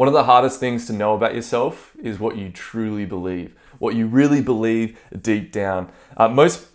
One 0.00 0.08
of 0.08 0.14
the 0.14 0.24
hardest 0.24 0.58
things 0.58 0.86
to 0.86 0.94
know 0.94 1.14
about 1.14 1.34
yourself 1.34 1.92
is 2.02 2.18
what 2.18 2.38
you 2.38 2.48
truly 2.48 3.04
believe, 3.04 3.54
what 3.78 3.94
you 3.94 4.06
really 4.06 4.40
believe 4.40 4.98
deep 5.20 5.52
down. 5.52 5.92
Uh, 6.16 6.26
most 6.26 6.68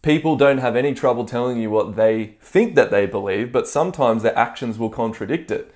people 0.00 0.34
don't 0.34 0.56
have 0.56 0.76
any 0.76 0.94
trouble 0.94 1.26
telling 1.26 1.60
you 1.60 1.68
what 1.68 1.96
they 1.96 2.36
think 2.40 2.76
that 2.76 2.90
they 2.90 3.04
believe, 3.04 3.52
but 3.52 3.68
sometimes 3.68 4.22
their 4.22 4.34
actions 4.34 4.78
will 4.78 4.88
contradict 4.88 5.50
it. 5.50 5.74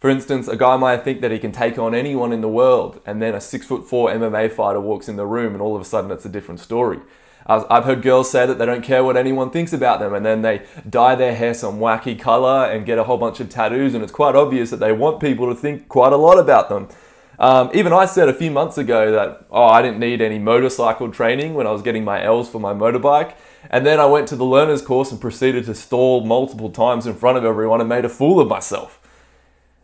For 0.00 0.08
instance, 0.08 0.48
a 0.48 0.56
guy 0.56 0.78
might 0.78 1.04
think 1.04 1.20
that 1.20 1.30
he 1.30 1.38
can 1.38 1.52
take 1.52 1.78
on 1.78 1.94
anyone 1.94 2.32
in 2.32 2.40
the 2.40 2.48
world, 2.48 3.02
and 3.04 3.20
then 3.20 3.34
a 3.34 3.42
six 3.42 3.66
foot 3.66 3.86
four 3.86 4.08
MMA 4.08 4.50
fighter 4.50 4.80
walks 4.80 5.06
in 5.06 5.16
the 5.16 5.26
room, 5.26 5.52
and 5.52 5.60
all 5.60 5.76
of 5.76 5.82
a 5.82 5.84
sudden 5.84 6.10
it's 6.10 6.24
a 6.24 6.30
different 6.30 6.60
story. 6.60 7.00
I've 7.48 7.84
heard 7.84 8.02
girls 8.02 8.30
say 8.30 8.44
that 8.44 8.58
they 8.58 8.66
don't 8.66 8.84
care 8.84 9.02
what 9.02 9.16
anyone 9.16 9.50
thinks 9.50 9.72
about 9.72 10.00
them, 10.00 10.12
and 10.12 10.24
then 10.24 10.42
they 10.42 10.66
dye 10.88 11.14
their 11.14 11.34
hair 11.34 11.54
some 11.54 11.78
wacky 11.78 12.18
color 12.18 12.66
and 12.66 12.84
get 12.84 12.98
a 12.98 13.04
whole 13.04 13.16
bunch 13.16 13.40
of 13.40 13.48
tattoos, 13.48 13.94
and 13.94 14.02
it's 14.02 14.12
quite 14.12 14.36
obvious 14.36 14.70
that 14.70 14.80
they 14.80 14.92
want 14.92 15.20
people 15.20 15.48
to 15.48 15.54
think 15.54 15.88
quite 15.88 16.12
a 16.12 16.16
lot 16.16 16.38
about 16.38 16.68
them. 16.68 16.88
Um, 17.38 17.70
even 17.72 17.92
I 17.92 18.06
said 18.06 18.28
a 18.28 18.34
few 18.34 18.50
months 18.50 18.78
ago 18.78 19.12
that, 19.12 19.46
oh, 19.50 19.64
I 19.64 19.80
didn't 19.80 20.00
need 20.00 20.20
any 20.20 20.38
motorcycle 20.38 21.10
training 21.10 21.54
when 21.54 21.68
I 21.68 21.70
was 21.70 21.82
getting 21.82 22.04
my 22.04 22.22
L's 22.22 22.50
for 22.50 22.58
my 22.58 22.72
motorbike. 22.72 23.34
And 23.70 23.86
then 23.86 24.00
I 24.00 24.06
went 24.06 24.26
to 24.28 24.36
the 24.36 24.44
learner's 24.44 24.82
course 24.82 25.12
and 25.12 25.20
proceeded 25.20 25.64
to 25.66 25.74
stall 25.74 26.24
multiple 26.24 26.70
times 26.70 27.06
in 27.06 27.14
front 27.14 27.38
of 27.38 27.44
everyone 27.44 27.80
and 27.80 27.88
made 27.88 28.04
a 28.04 28.08
fool 28.08 28.40
of 28.40 28.48
myself. 28.48 29.00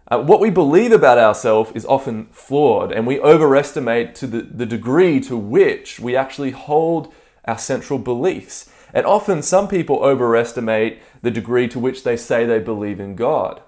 Uh, 0.08 0.20
what 0.20 0.40
we 0.40 0.50
believe 0.50 0.92
about 0.92 1.16
ourselves 1.16 1.70
is 1.74 1.86
often 1.86 2.26
flawed, 2.26 2.92
and 2.92 3.06
we 3.06 3.20
overestimate 3.20 4.14
to 4.16 4.26
the, 4.26 4.42
the 4.42 4.66
degree 4.66 5.20
to 5.20 5.36
which 5.36 5.98
we 6.00 6.16
actually 6.16 6.50
hold 6.50 7.14
our 7.46 7.58
central 7.58 7.98
beliefs. 7.98 8.70
And 8.92 9.04
often 9.06 9.42
some 9.42 9.68
people 9.68 10.04
overestimate 10.04 11.00
the 11.22 11.30
degree 11.30 11.68
to 11.68 11.78
which 11.78 12.04
they 12.04 12.16
say 12.16 12.44
they 12.44 12.60
believe 12.60 13.00
in 13.00 13.16
God. 13.16 13.60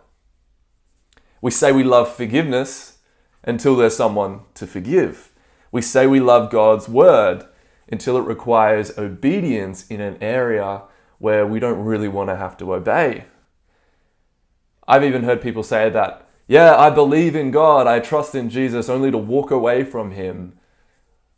We 1.42 1.50
say 1.50 1.72
we 1.72 1.84
love 1.84 2.14
forgiveness 2.14 2.98
until 3.42 3.76
there's 3.76 3.96
someone 3.96 4.40
to 4.54 4.66
forgive. 4.66 5.32
We 5.72 5.82
say 5.82 6.06
we 6.06 6.20
love 6.20 6.50
God's 6.50 6.88
word 6.88 7.44
until 7.88 8.16
it 8.16 8.22
requires 8.22 8.96
obedience 8.96 9.86
in 9.88 10.00
an 10.00 10.16
area 10.20 10.82
where 11.18 11.46
we 11.46 11.58
don't 11.58 11.84
really 11.84 12.08
want 12.08 12.30
to 12.30 12.36
have 12.36 12.56
to 12.58 12.74
obey. 12.74 13.24
I've 14.88 15.04
even 15.04 15.24
heard 15.24 15.42
people 15.42 15.62
say 15.62 15.90
that, 15.90 16.28
yeah, 16.46 16.76
I 16.76 16.90
believe 16.90 17.34
in 17.34 17.50
God, 17.50 17.88
I 17.88 17.98
trust 17.98 18.34
in 18.36 18.48
Jesus, 18.48 18.88
only 18.88 19.10
to 19.10 19.18
walk 19.18 19.50
away 19.50 19.82
from 19.82 20.12
Him 20.12 20.58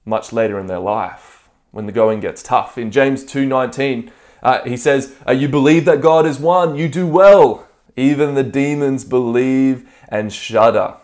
much 0.05 0.33
later 0.33 0.59
in 0.59 0.67
their 0.67 0.79
life 0.79 1.38
when 1.71 1.87
the 1.87 1.93
going 1.93 2.21
gets 2.21 2.43
tough. 2.43 2.79
In 2.79 2.91
James 2.91 3.25
2:19, 3.25 4.11
uh, 4.43 4.61
he 4.65 4.77
says, 4.77 5.15
uh, 5.27 5.33
"You 5.33 5.49
believe 5.49 5.85
that 5.85 6.01
God 6.01 6.27
is 6.27 6.39
one, 6.39 6.77
you 6.77 6.89
do 6.89 7.07
well. 7.07 7.65
Even 7.97 8.35
the 8.35 8.43
demons 8.45 9.05
believe 9.05 9.89
and 10.09 10.33
shudder." 10.33 10.95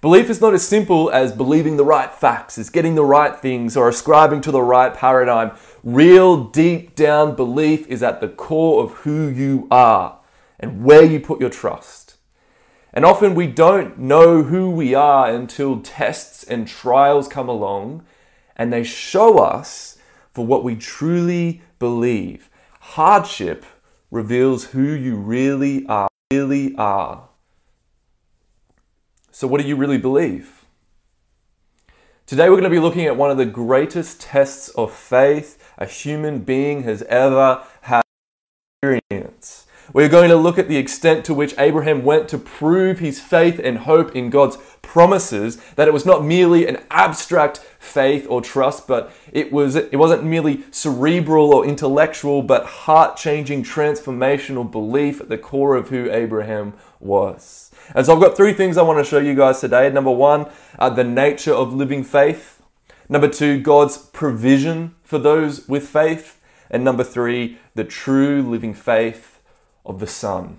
Belief 0.00 0.30
is 0.30 0.40
not 0.40 0.54
as 0.54 0.66
simple 0.66 1.10
as 1.10 1.30
believing 1.30 1.76
the 1.76 1.84
right 1.84 2.10
facts, 2.10 2.56
as 2.56 2.70
getting 2.70 2.94
the 2.94 3.04
right 3.04 3.36
things, 3.36 3.76
or 3.76 3.86
ascribing 3.86 4.40
to 4.40 4.50
the 4.50 4.62
right 4.62 4.94
paradigm. 4.94 5.50
Real 5.84 6.44
deep 6.44 6.94
down 6.94 7.34
belief 7.34 7.86
is 7.86 8.02
at 8.02 8.22
the 8.22 8.28
core 8.28 8.82
of 8.82 8.92
who 8.98 9.28
you 9.28 9.68
are 9.70 10.16
and 10.58 10.84
where 10.84 11.02
you 11.02 11.20
put 11.20 11.40
your 11.40 11.50
trust. 11.50 12.16
And 12.92 13.04
often 13.04 13.34
we 13.34 13.46
don't 13.46 13.98
know 13.98 14.42
who 14.42 14.70
we 14.70 14.94
are 14.94 15.28
until 15.30 15.80
tests 15.80 16.44
and 16.44 16.66
trials 16.66 17.28
come 17.28 17.48
along 17.48 18.04
and 18.56 18.72
they 18.72 18.84
show 18.84 19.38
us 19.38 19.96
for 20.32 20.46
what 20.46 20.64
we 20.64 20.76
truly 20.76 21.62
believe. 21.78 22.48
Hardship 22.80 23.64
reveals 24.10 24.66
who 24.66 24.82
you 24.82 25.16
really 25.16 25.86
are, 25.86 26.08
really 26.32 26.74
are. 26.76 27.28
So, 29.30 29.46
what 29.46 29.60
do 29.60 29.66
you 29.66 29.76
really 29.76 29.98
believe? 29.98 30.64
Today, 32.26 32.44
we're 32.44 32.56
going 32.56 32.64
to 32.64 32.70
be 32.70 32.78
looking 32.78 33.06
at 33.06 33.16
one 33.16 33.30
of 33.30 33.38
the 33.38 33.46
greatest 33.46 34.20
tests 34.20 34.68
of 34.70 34.92
faith 34.92 35.56
a 35.78 35.86
human 35.86 36.40
being 36.40 36.84
has 36.84 37.02
ever 37.02 37.64
had 37.82 38.02
experience. 38.82 39.66
We're 39.92 40.08
going 40.08 40.28
to 40.28 40.36
look 40.36 40.58
at 40.58 40.68
the 40.68 40.76
extent 40.76 41.24
to 41.24 41.34
which 41.34 41.54
Abraham 41.58 42.04
went 42.04 42.28
to 42.28 42.38
prove 42.38 43.00
his 43.00 43.20
faith 43.20 43.58
and 43.62 43.78
hope 43.78 44.14
in 44.14 44.30
God's 44.30 44.56
promises, 44.82 45.56
that 45.74 45.88
it 45.88 45.94
was 45.94 46.06
not 46.06 46.24
merely 46.24 46.66
an 46.66 46.78
abstract 46.90 47.58
faith 47.58 48.26
or 48.28 48.40
trust, 48.40 48.86
but 48.86 49.12
it 49.32 49.52
was 49.52 49.74
it 49.76 49.96
wasn't 49.96 50.24
merely 50.24 50.64
cerebral 50.70 51.54
or 51.54 51.66
intellectual, 51.66 52.42
but 52.42 52.66
heart-changing 52.66 53.64
transformational 53.64 54.70
belief 54.70 55.20
at 55.20 55.28
the 55.28 55.38
core 55.38 55.74
of 55.74 55.88
who 55.88 56.10
Abraham 56.10 56.74
was. 57.00 57.70
And 57.94 58.06
so 58.06 58.14
I've 58.14 58.22
got 58.22 58.36
three 58.36 58.52
things 58.52 58.76
I 58.76 58.82
want 58.82 58.98
to 58.98 59.08
show 59.08 59.18
you 59.18 59.34
guys 59.34 59.60
today. 59.60 59.90
Number 59.90 60.12
one, 60.12 60.48
uh, 60.78 60.90
the 60.90 61.04
nature 61.04 61.54
of 61.54 61.72
living 61.72 62.04
faith. 62.04 62.62
Number 63.08 63.28
two, 63.28 63.60
God's 63.60 63.98
provision 63.98 64.94
for 65.02 65.18
those 65.18 65.66
with 65.66 65.88
faith. 65.88 66.40
And 66.70 66.84
number 66.84 67.02
three, 67.02 67.58
the 67.74 67.82
true 67.82 68.42
living 68.42 68.74
faith 68.74 69.39
of 69.84 70.00
the 70.00 70.06
Son. 70.06 70.58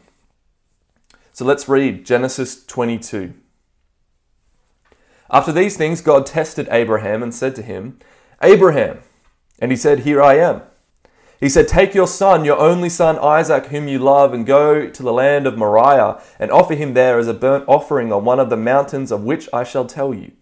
So 1.33 1.45
let's 1.45 1.69
read 1.69 2.05
Genesis 2.05 2.65
22. 2.65 3.33
After 5.29 5.51
these 5.51 5.77
things, 5.77 6.01
God 6.01 6.25
tested 6.25 6.67
Abraham 6.69 7.23
and 7.23 7.33
said 7.33 7.55
to 7.55 7.61
him, 7.61 7.99
Abraham. 8.41 8.99
And 9.59 9.71
he 9.71 9.77
said, 9.77 9.99
Here 9.99 10.21
I 10.21 10.35
am. 10.35 10.63
He 11.39 11.49
said, 11.49 11.67
Take 11.67 11.95
your 11.95 12.07
son, 12.07 12.43
your 12.45 12.59
only 12.59 12.89
son 12.89 13.17
Isaac, 13.17 13.67
whom 13.67 13.87
you 13.87 13.97
love, 13.97 14.33
and 14.33 14.45
go 14.45 14.89
to 14.89 15.03
the 15.03 15.13
land 15.13 15.47
of 15.47 15.57
Moriah, 15.57 16.21
and 16.37 16.51
offer 16.51 16.75
him 16.75 16.93
there 16.93 17.17
as 17.17 17.27
a 17.27 17.33
burnt 17.33 17.65
offering 17.67 18.11
on 18.11 18.25
one 18.25 18.39
of 18.39 18.49
the 18.49 18.57
mountains 18.57 19.11
of 19.11 19.23
which 19.23 19.47
I 19.53 19.63
shall 19.63 19.85
tell 19.85 20.13
you. 20.13 20.33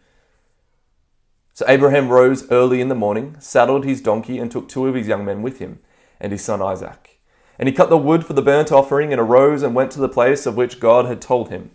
So 1.53 1.65
Abraham 1.67 2.09
rose 2.09 2.49
early 2.51 2.81
in 2.81 2.89
the 2.89 2.95
morning, 2.95 3.35
saddled 3.39 3.85
his 3.85 4.01
donkey, 4.01 4.39
and 4.39 4.51
took 4.51 4.67
two 4.67 4.87
of 4.87 4.95
his 4.95 5.07
young 5.07 5.23
men 5.23 5.41
with 5.41 5.59
him, 5.59 5.79
and 6.19 6.31
his 6.31 6.43
son 6.43 6.61
Isaac. 6.61 7.18
And 7.59 7.67
he 7.67 7.75
cut 7.75 7.89
the 7.89 7.97
wood 7.97 8.25
for 8.25 8.33
the 8.33 8.41
burnt 8.41 8.71
offering 8.71 9.11
and 9.11 9.19
arose 9.19 9.61
and 9.61 9.75
went 9.75 9.91
to 9.91 9.99
the 9.99 10.07
place 10.07 10.45
of 10.45 10.55
which 10.55 10.79
God 10.79 11.05
had 11.05 11.21
told 11.21 11.49
him. 11.49 11.71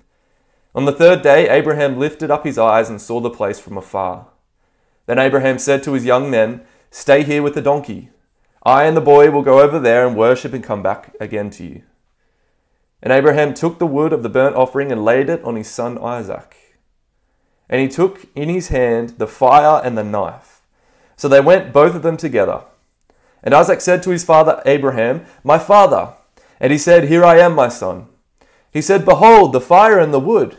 On 0.74 0.86
the 0.86 0.92
third 0.92 1.22
day, 1.22 1.48
Abraham 1.48 1.98
lifted 1.98 2.30
up 2.30 2.44
his 2.44 2.58
eyes 2.58 2.88
and 2.88 3.00
saw 3.00 3.20
the 3.20 3.30
place 3.30 3.60
from 3.60 3.76
afar. 3.76 4.26
Then 5.06 5.18
Abraham 5.18 5.58
said 5.58 5.82
to 5.82 5.92
his 5.92 6.04
young 6.04 6.30
men, 6.30 6.62
Stay 6.90 7.22
here 7.22 7.42
with 7.42 7.54
the 7.54 7.62
donkey. 7.62 8.08
I 8.64 8.84
and 8.84 8.96
the 8.96 9.02
boy 9.02 9.30
will 9.30 9.42
go 9.42 9.60
over 9.60 9.78
there 9.78 10.06
and 10.06 10.16
worship 10.16 10.54
and 10.54 10.64
come 10.64 10.82
back 10.82 11.14
again 11.20 11.50
to 11.50 11.64
you. 11.64 11.82
And 13.02 13.12
Abraham 13.12 13.52
took 13.52 13.78
the 13.78 13.86
wood 13.86 14.14
of 14.14 14.22
the 14.22 14.30
burnt 14.30 14.56
offering 14.56 14.90
and 14.90 15.04
laid 15.04 15.28
it 15.28 15.44
on 15.44 15.56
his 15.56 15.68
son 15.68 15.98
Isaac. 15.98 16.56
And 17.68 17.80
he 17.80 17.88
took 17.88 18.26
in 18.34 18.48
his 18.48 18.68
hand 18.68 19.10
the 19.18 19.26
fire 19.26 19.82
and 19.84 19.98
the 19.98 20.02
knife. 20.02 20.62
So 21.16 21.28
they 21.28 21.40
went 21.40 21.72
both 21.72 21.94
of 21.94 22.02
them 22.02 22.16
together. 22.16 22.62
And 23.44 23.54
Isaac 23.54 23.82
said 23.82 24.02
to 24.02 24.10
his 24.10 24.24
father 24.24 24.62
Abraham, 24.64 25.26
My 25.44 25.58
father. 25.58 26.14
And 26.58 26.72
he 26.72 26.78
said, 26.78 27.04
Here 27.04 27.24
I 27.24 27.38
am, 27.38 27.54
my 27.54 27.68
son. 27.68 28.06
He 28.72 28.80
said, 28.80 29.04
Behold, 29.04 29.52
the 29.52 29.60
fire 29.60 29.98
and 29.98 30.12
the 30.12 30.18
wood, 30.18 30.56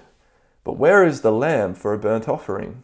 but 0.63 0.77
where 0.77 1.03
is 1.03 1.21
the 1.21 1.31
lamb 1.31 1.73
for 1.73 1.93
a 1.93 1.97
burnt 1.97 2.29
offering? 2.29 2.83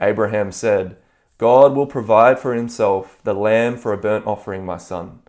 Abraham 0.00 0.52
said, 0.52 0.96
God 1.38 1.74
will 1.74 1.86
provide 1.86 2.38
for 2.38 2.54
himself 2.54 3.20
the 3.24 3.34
lamb 3.34 3.76
for 3.76 3.92
a 3.92 3.98
burnt 3.98 4.26
offering, 4.26 4.64
my 4.64 4.76
son. 4.76 5.20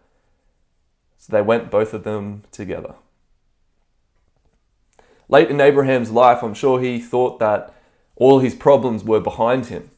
So 1.18 1.34
they 1.34 1.42
went 1.42 1.72
both 1.72 1.94
of 1.94 2.04
them 2.04 2.44
together. 2.52 2.94
Late 5.28 5.50
in 5.50 5.60
Abraham's 5.60 6.12
life, 6.12 6.44
I'm 6.44 6.54
sure 6.54 6.80
he 6.80 7.00
thought 7.00 7.40
that 7.40 7.74
all 8.16 8.40
his 8.40 8.54
problems 8.54 9.04
were 9.04 9.20
behind 9.20 9.68
him, 9.68 9.90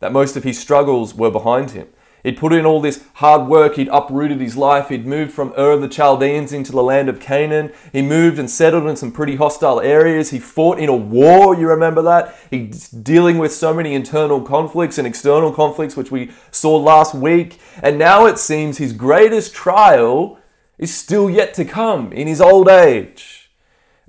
that 0.00 0.12
most 0.12 0.36
of 0.36 0.42
his 0.42 0.58
struggles 0.58 1.14
were 1.14 1.30
behind 1.30 1.70
him. 1.70 1.86
He'd 2.26 2.36
put 2.36 2.52
in 2.52 2.66
all 2.66 2.80
this 2.80 3.04
hard 3.14 3.46
work. 3.46 3.76
He'd 3.76 3.86
uprooted 3.86 4.40
his 4.40 4.56
life. 4.56 4.88
He'd 4.88 5.06
moved 5.06 5.32
from 5.32 5.54
Ur 5.56 5.70
of 5.70 5.80
the 5.80 5.86
Chaldeans 5.86 6.52
into 6.52 6.72
the 6.72 6.82
land 6.82 7.08
of 7.08 7.20
Canaan. 7.20 7.72
He 7.92 8.02
moved 8.02 8.40
and 8.40 8.50
settled 8.50 8.88
in 8.88 8.96
some 8.96 9.12
pretty 9.12 9.36
hostile 9.36 9.80
areas. 9.80 10.30
He 10.30 10.40
fought 10.40 10.80
in 10.80 10.88
a 10.88 10.96
war. 10.96 11.54
You 11.54 11.68
remember 11.68 12.02
that? 12.02 12.36
He's 12.50 12.88
dealing 12.88 13.38
with 13.38 13.52
so 13.52 13.72
many 13.72 13.94
internal 13.94 14.40
conflicts 14.40 14.98
and 14.98 15.06
external 15.06 15.52
conflicts, 15.52 15.96
which 15.96 16.10
we 16.10 16.32
saw 16.50 16.76
last 16.76 17.14
week. 17.14 17.60
And 17.80 17.96
now 17.96 18.26
it 18.26 18.40
seems 18.40 18.78
his 18.78 18.92
greatest 18.92 19.54
trial 19.54 20.40
is 20.78 20.92
still 20.92 21.30
yet 21.30 21.54
to 21.54 21.64
come 21.64 22.12
in 22.12 22.26
his 22.26 22.40
old 22.40 22.68
age. 22.68 23.52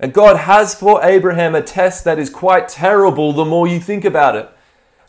And 0.00 0.12
God 0.12 0.38
has 0.38 0.74
for 0.74 1.04
Abraham 1.04 1.54
a 1.54 1.62
test 1.62 2.02
that 2.02 2.18
is 2.18 2.30
quite 2.30 2.68
terrible 2.68 3.32
the 3.32 3.44
more 3.44 3.68
you 3.68 3.78
think 3.78 4.04
about 4.04 4.34
it. 4.34 4.50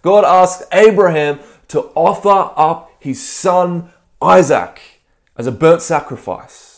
God 0.04 0.24
asks 0.24 0.64
Abraham 0.72 1.40
to 1.70 1.92
offer 1.96 2.52
up 2.56 2.92
his 3.00 3.26
son 3.26 3.92
Isaac 4.22 5.02
as 5.38 5.48
a 5.48 5.52
burnt 5.52 5.82
sacrifice. 5.82 6.70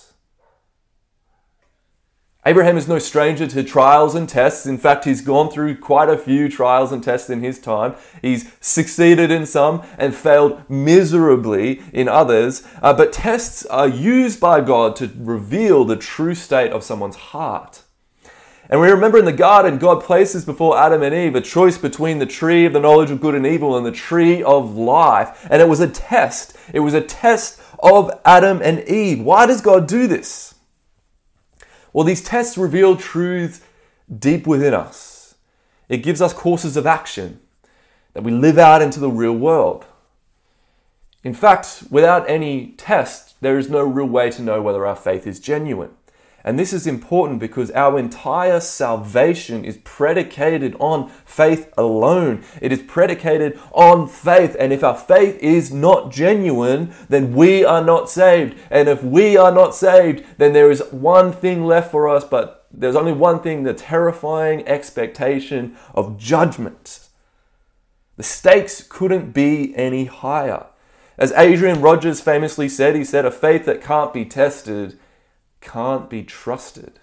Abraham 2.44 2.76
is 2.76 2.88
no 2.88 2.98
stranger 2.98 3.46
to 3.46 3.64
trials 3.64 4.16
and 4.16 4.28
tests. 4.28 4.66
In 4.66 4.80
fact, 4.80 5.06
he's 5.06 5.22
gone 5.22 5.52
through 5.52 5.78
quite 5.78 6.10
a 6.10 6.18
few 6.18 6.50
trials 6.50 6.92
and 6.92 7.04
tests 7.04 7.30
in 7.30 7.44
his 7.44 7.60
time. 7.60 7.94
He's 8.22 8.52
succeeded 8.60 9.30
in 9.30 9.46
some 9.46 9.84
and 10.00 10.16
failed 10.16 10.68
miserably 10.68 11.84
in 11.94 12.08
others. 12.08 12.64
Uh, 12.82 12.94
but 12.94 13.14
tests 13.14 13.64
are 13.68 13.88
used 13.88 14.40
by 14.40 14.60
God 14.62 14.96
to 14.96 15.12
reveal 15.18 15.86
the 15.86 15.96
true 15.96 16.34
state 16.34 16.72
of 16.72 16.84
someone's 16.84 17.16
heart. 17.16 17.84
And 18.72 18.80
we 18.80 18.90
remember 18.90 19.18
in 19.18 19.26
the 19.26 19.34
garden, 19.34 19.78
God 19.78 20.02
places 20.02 20.46
before 20.46 20.78
Adam 20.80 21.04
and 21.04 21.14
Eve 21.14 21.36
a 21.36 21.42
choice 21.42 21.78
between 21.78 22.20
the 22.20 22.26
tree 22.26 22.66
of 22.66 22.72
the 22.72 22.80
knowledge 22.80 23.12
of 23.12 23.20
good 23.20 23.36
and 23.36 23.46
evil 23.46 23.76
and 23.76 23.86
the 23.86 23.92
tree 23.92 24.42
of 24.42 24.78
life. 24.78 25.46
And 25.52 25.62
it 25.62 25.68
was 25.68 25.82
a 25.82 25.90
test. 25.90 26.56
It 26.74 26.80
was 26.80 26.94
a 26.94 27.02
test 27.02 27.62
of 27.80 28.10
Adam 28.24 28.62
and 28.64 28.80
Eve. 28.88 29.22
Why 29.22 29.46
does 29.46 29.60
God 29.60 29.90
do 29.90 30.08
this? 30.08 30.56
Well, 31.92 32.06
these 32.06 32.24
tests 32.24 32.58
reveal 32.58 32.96
truths 32.96 33.60
deep 34.18 34.48
within 34.48 34.74
us. 34.74 35.36
It 35.90 35.98
gives 35.98 36.22
us 36.22 36.32
courses 36.32 36.78
of 36.78 36.88
action 36.88 37.42
that 38.14 38.24
we 38.24 38.32
live 38.32 38.58
out 38.58 38.82
into 38.82 39.02
the 39.02 39.10
real 39.10 39.34
world. 39.34 39.86
In 41.26 41.34
fact, 41.34 41.84
without 41.90 42.30
any 42.30 42.68
test, 42.78 43.36
there 43.42 43.60
is 43.60 43.70
no 43.70 43.82
real 43.82 44.08
way 44.08 44.32
to 44.32 44.42
know 44.42 44.62
whether 44.62 44.86
our 44.86 44.96
faith 44.96 45.28
is 45.28 45.42
genuine. 45.42 45.92
And 46.44 46.58
this 46.58 46.74
is 46.74 46.88
important 46.88 47.40
because 47.40 47.70
our 47.72 48.00
entire 48.00 48.60
salvation 48.60 49.64
is 49.64 49.78
predicated 49.84 50.76
on 50.80 51.10
faith 51.26 51.72
alone. 51.78 52.44
It 52.62 52.72
is 52.72 52.82
predicated 52.82 53.60
on 53.72 54.08
faith. 54.08 54.56
And 54.60 54.74
if 54.74 54.84
our 54.84 54.98
faith 54.98 55.38
is 55.40 55.72
not 55.72 56.12
genuine, 56.12 56.94
then 57.10 57.34
we 57.34 57.64
are 57.64 57.84
not 57.84 58.10
saved. 58.10 58.58
And 58.72 58.90
if 58.90 59.04
we 59.04 59.38
are 59.38 59.52
not 59.52 59.76
saved, 59.76 60.26
then 60.38 60.54
there 60.54 60.72
is 60.72 60.84
one 60.92 61.32
thing 61.32 61.66
left 61.66 61.92
for 61.92 62.10
us, 62.10 62.24
but 62.24 62.68
there's 62.72 62.96
only 62.96 63.14
one 63.14 63.42
thing 63.42 63.64
the 63.64 63.74
terrifying 63.74 64.68
expectation 64.68 65.78
of 65.94 66.18
judgment. 66.18 67.08
The 68.18 68.24
stakes 68.24 68.84
couldn't 68.88 69.32
be 69.32 69.76
any 69.76 70.06
higher. 70.06 70.66
As 71.18 71.32
Adrian 71.34 71.82
Rogers 71.82 72.22
famously 72.22 72.68
said, 72.68 72.96
he 72.96 73.04
said, 73.04 73.26
a 73.26 73.32
faith 73.32 73.66
that 73.66 73.84
can't 73.84 74.14
be 74.14 74.26
tested 74.26 74.98
can't 75.62 76.10
be 76.10 76.24
trusted. 76.24 77.00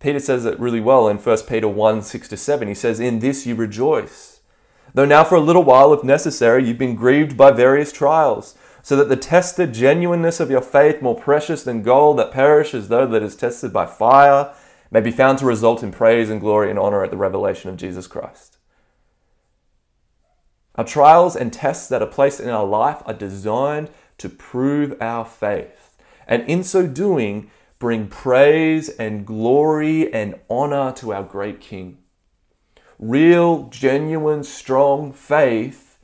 Peter 0.00 0.20
says 0.20 0.44
it 0.44 0.60
really 0.60 0.80
well 0.80 1.08
in 1.08 1.18
1 1.18 1.38
Peter 1.48 1.66
1 1.66 2.02
6 2.02 2.28
to 2.28 2.36
7. 2.36 2.68
He 2.68 2.74
says, 2.74 3.00
In 3.00 3.18
this 3.18 3.46
you 3.46 3.54
rejoice. 3.54 4.40
Though 4.94 5.04
now 5.04 5.24
for 5.24 5.34
a 5.34 5.40
little 5.40 5.64
while, 5.64 5.92
if 5.92 6.04
necessary, 6.04 6.64
you've 6.64 6.78
been 6.78 6.94
grieved 6.94 7.36
by 7.36 7.50
various 7.50 7.92
trials, 7.92 8.56
so 8.82 8.96
that 8.96 9.08
the 9.08 9.16
tested 9.16 9.74
genuineness 9.74 10.40
of 10.40 10.50
your 10.50 10.62
faith, 10.62 11.02
more 11.02 11.16
precious 11.16 11.64
than 11.64 11.82
gold 11.82 12.18
that 12.18 12.30
perishes 12.30 12.88
though 12.88 13.06
that 13.06 13.22
is 13.22 13.36
tested 13.36 13.72
by 13.72 13.86
fire, 13.86 14.54
may 14.90 15.00
be 15.00 15.10
found 15.10 15.38
to 15.38 15.46
result 15.46 15.82
in 15.82 15.90
praise 15.90 16.30
and 16.30 16.40
glory 16.40 16.70
and 16.70 16.78
honor 16.78 17.02
at 17.04 17.10
the 17.10 17.16
revelation 17.16 17.68
of 17.68 17.76
Jesus 17.76 18.06
Christ. 18.06 18.56
Our 20.76 20.84
trials 20.84 21.34
and 21.34 21.52
tests 21.52 21.88
that 21.88 22.02
are 22.02 22.06
placed 22.06 22.38
in 22.40 22.48
our 22.48 22.64
life 22.64 23.02
are 23.04 23.12
designed 23.12 23.90
to 24.18 24.28
prove 24.28 24.96
our 25.02 25.24
faith 25.24 25.87
and 26.28 26.48
in 26.48 26.62
so 26.62 26.86
doing, 26.86 27.50
bring 27.78 28.06
praise 28.06 28.88
and 28.90 29.26
glory 29.26 30.12
and 30.12 30.34
honor 30.50 30.92
to 30.92 31.12
our 31.12 31.22
great 31.22 31.60
King. 31.60 31.98
Real, 32.98 33.68
genuine, 33.68 34.44
strong 34.44 35.12
faith 35.12 35.98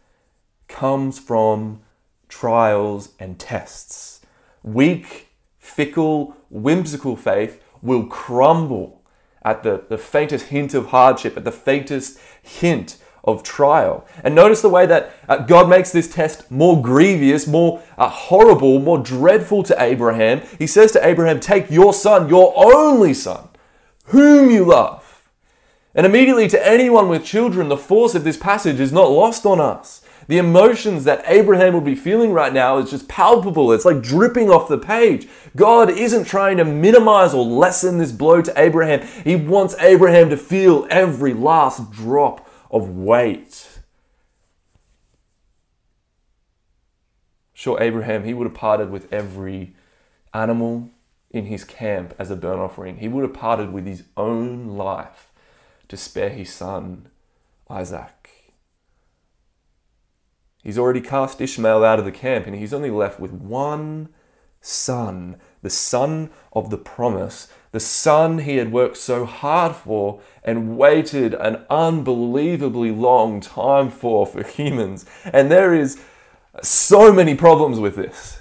comes 0.67 1.19
from 1.19 1.83
trials 2.29 3.11
and 3.19 3.39
tests. 3.39 4.21
Weak, 4.63 5.29
fickle, 5.59 6.37
whimsical 6.49 7.17
faith 7.17 7.63
will 7.83 8.07
crumble 8.07 9.03
at 9.43 9.63
the, 9.63 9.85
the 9.89 9.99
faintest 9.99 10.47
hint 10.47 10.73
of 10.73 10.87
hardship, 10.87 11.37
at 11.37 11.45
the 11.45 11.53
faintest 11.53 12.19
hint 12.43 12.97
of 13.25 13.43
trial. 13.43 14.07
And 14.23 14.35
notice 14.35 14.61
the 14.63 14.69
way 14.69 14.87
that 14.87 15.13
uh, 15.29 15.39
God 15.39 15.69
makes 15.69 15.91
this 15.91 16.13
test 16.13 16.51
more 16.51 16.81
grievous, 16.81 17.47
more 17.47 17.83
uh, 17.99 18.09
horrible, 18.09 18.79
more 18.79 18.99
dreadful 18.99 19.63
to 19.65 19.83
Abraham. 19.83 20.43
He 20.59 20.67
says 20.67 20.93
to 20.93 21.07
Abraham, 21.07 21.41
Take 21.41 21.71
your 21.71 21.93
son, 21.93 22.29
your 22.29 22.53
only 22.57 23.15
son, 23.15 23.49
whom 24.07 24.51
you 24.51 24.65
love. 24.65 25.31
And 25.95 26.05
immediately 26.05 26.49
to 26.49 26.67
anyone 26.67 27.09
with 27.09 27.25
children, 27.25 27.69
the 27.69 27.77
force 27.77 28.15
of 28.15 28.25
this 28.25 28.37
passage 28.37 28.81
is 28.81 28.93
not 28.93 29.11
lost 29.11 29.47
on 29.47 29.61
us. 29.61 30.05
The 30.27 30.39
emotions 30.39 31.05
that 31.05 31.23
Abraham 31.27 31.75
would 31.75 31.85
be 31.85 31.95
feeling 31.95 32.33
right 32.33 32.53
now 32.53 32.79
is 32.79 32.91
just 32.91 33.09
palpable. 33.09 33.73
It's 33.73 33.85
like 33.85 34.03
dripping 34.03 34.51
off 34.51 34.69
the 34.69 34.79
page. 34.79 35.29
God 35.55 35.91
isn't 35.91 36.25
trying 36.25 36.57
to 36.57 36.65
minimize 36.65 37.35
or 37.35 37.45
lessen 37.45 37.99
this 37.99 38.11
blow 38.11 38.41
to 38.43 38.61
Abraham. 38.61 39.07
He 39.23 39.37
wants 39.37 39.77
Abraham 39.81 40.31
to 40.31 40.37
feel 40.37 40.87
every 40.91 41.35
last 41.35 41.93
drop 41.93 42.49
of 42.71 42.89
weight. 42.89 43.81
Sure, 47.53 47.81
Abraham, 47.81 48.25
he 48.25 48.35
would 48.35 48.47
have 48.47 48.57
parted 48.57 48.91
with 48.91 49.13
every 49.13 49.75
animal 50.33 50.91
in 51.31 51.47
his 51.47 51.65
camp 51.65 52.15
as 52.19 52.31
a 52.31 52.37
burnt 52.37 52.61
offering. 52.61 52.99
He 52.99 53.09
would 53.09 53.23
have 53.23 53.35
parted 53.35 53.73
with 53.73 53.87
his 53.87 54.05
own 54.17 54.69
life 54.69 55.33
to 55.89 55.97
spare 55.97 56.31
his 56.31 56.53
son, 56.53 57.09
Isaac. 57.69 58.53
He's 60.63 60.79
already 60.79 61.01
cast 61.01 61.41
Ishmael 61.41 61.85
out 61.85 61.99
of 61.99 62.05
the 62.05 62.13
camp 62.13 62.47
and 62.47 62.57
he's 62.57 62.73
only 62.73 62.91
left 62.91 63.21
with 63.21 63.33
one 63.33 64.09
son, 64.61 65.37
the 65.61 65.71
son 65.71 66.31
of 66.55 66.71
the 66.71 66.79
promise 66.79 67.49
the 67.75 67.81
son 67.81 68.39
he 68.39 68.59
had 68.59 68.71
worked 68.71 68.97
so 68.97 69.25
hard 69.25 69.75
for 69.75 70.21
and 70.45 70.79
waited 70.79 71.35
an 71.35 71.65
unbelievably 71.69 72.93
long 72.93 73.41
time 73.41 73.91
for 73.91 74.25
for 74.27 74.45
humans. 74.45 75.05
And 75.25 75.51
there 75.51 75.75
is 75.75 76.01
so 76.63 77.13
many 77.13 77.35
problems 77.35 77.81
with 77.81 77.97
this. 77.97 78.39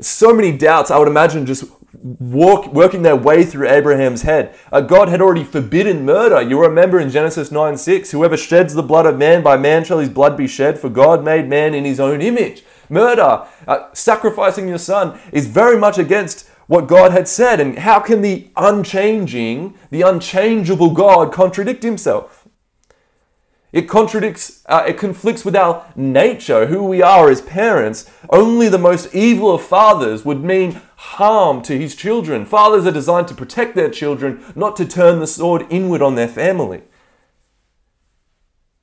So 0.00 0.34
many 0.34 0.54
doubts, 0.54 0.90
I 0.90 0.98
would 0.98 1.08
imagine, 1.08 1.46
just 1.46 1.64
walk, 1.94 2.70
working 2.74 3.00
their 3.00 3.16
way 3.16 3.42
through 3.42 3.70
Abraham's 3.70 4.20
head. 4.20 4.54
Uh, 4.70 4.82
God 4.82 5.08
had 5.08 5.22
already 5.22 5.42
forbidden 5.42 6.04
murder. 6.04 6.42
You 6.42 6.60
remember 6.60 7.00
in 7.00 7.08
Genesis 7.08 7.50
9 7.50 7.78
6, 7.78 8.10
whoever 8.10 8.36
sheds 8.36 8.74
the 8.74 8.82
blood 8.82 9.06
of 9.06 9.16
man, 9.16 9.42
by 9.42 9.56
man 9.56 9.82
shall 9.82 9.98
his 9.98 10.10
blood 10.10 10.36
be 10.36 10.46
shed, 10.46 10.78
for 10.78 10.90
God 10.90 11.24
made 11.24 11.48
man 11.48 11.72
in 11.72 11.86
his 11.86 11.98
own 11.98 12.20
image. 12.20 12.64
Murder, 12.90 13.46
uh, 13.66 13.88
sacrificing 13.94 14.68
your 14.68 14.76
son, 14.76 15.18
is 15.32 15.46
very 15.46 15.78
much 15.78 15.96
against 15.96 16.50
what 16.66 16.88
God 16.88 17.12
had 17.12 17.28
said. 17.28 17.60
And 17.60 17.78
how 17.78 18.00
can 18.00 18.22
the 18.22 18.48
unchanging, 18.56 19.74
the 19.90 20.02
unchangeable 20.02 20.90
God 20.90 21.32
contradict 21.32 21.82
himself? 21.82 22.46
It 23.72 23.88
contradicts, 23.88 24.62
uh, 24.66 24.84
it 24.86 24.96
conflicts 24.96 25.44
with 25.44 25.54
our 25.54 25.92
nature, 25.94 26.66
who 26.66 26.84
we 26.84 27.02
are 27.02 27.28
as 27.28 27.42
parents. 27.42 28.10
Only 28.30 28.68
the 28.68 28.78
most 28.78 29.14
evil 29.14 29.54
of 29.54 29.62
fathers 29.62 30.24
would 30.24 30.42
mean 30.42 30.80
harm 30.96 31.60
to 31.62 31.78
his 31.78 31.94
children. 31.94 32.46
Fathers 32.46 32.86
are 32.86 32.92
designed 32.92 33.28
to 33.28 33.34
protect 33.34 33.74
their 33.74 33.90
children, 33.90 34.42
not 34.54 34.76
to 34.76 34.86
turn 34.86 35.20
the 35.20 35.26
sword 35.26 35.66
inward 35.68 36.00
on 36.00 36.14
their 36.14 36.28
family. 36.28 36.82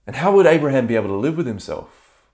And 0.05 0.17
how 0.17 0.33
would 0.33 0.45
Abraham 0.45 0.85
be 0.85 0.95
able 0.95 1.07
to 1.07 1.15
live 1.15 1.37
with 1.37 1.47
himself? 1.47 2.27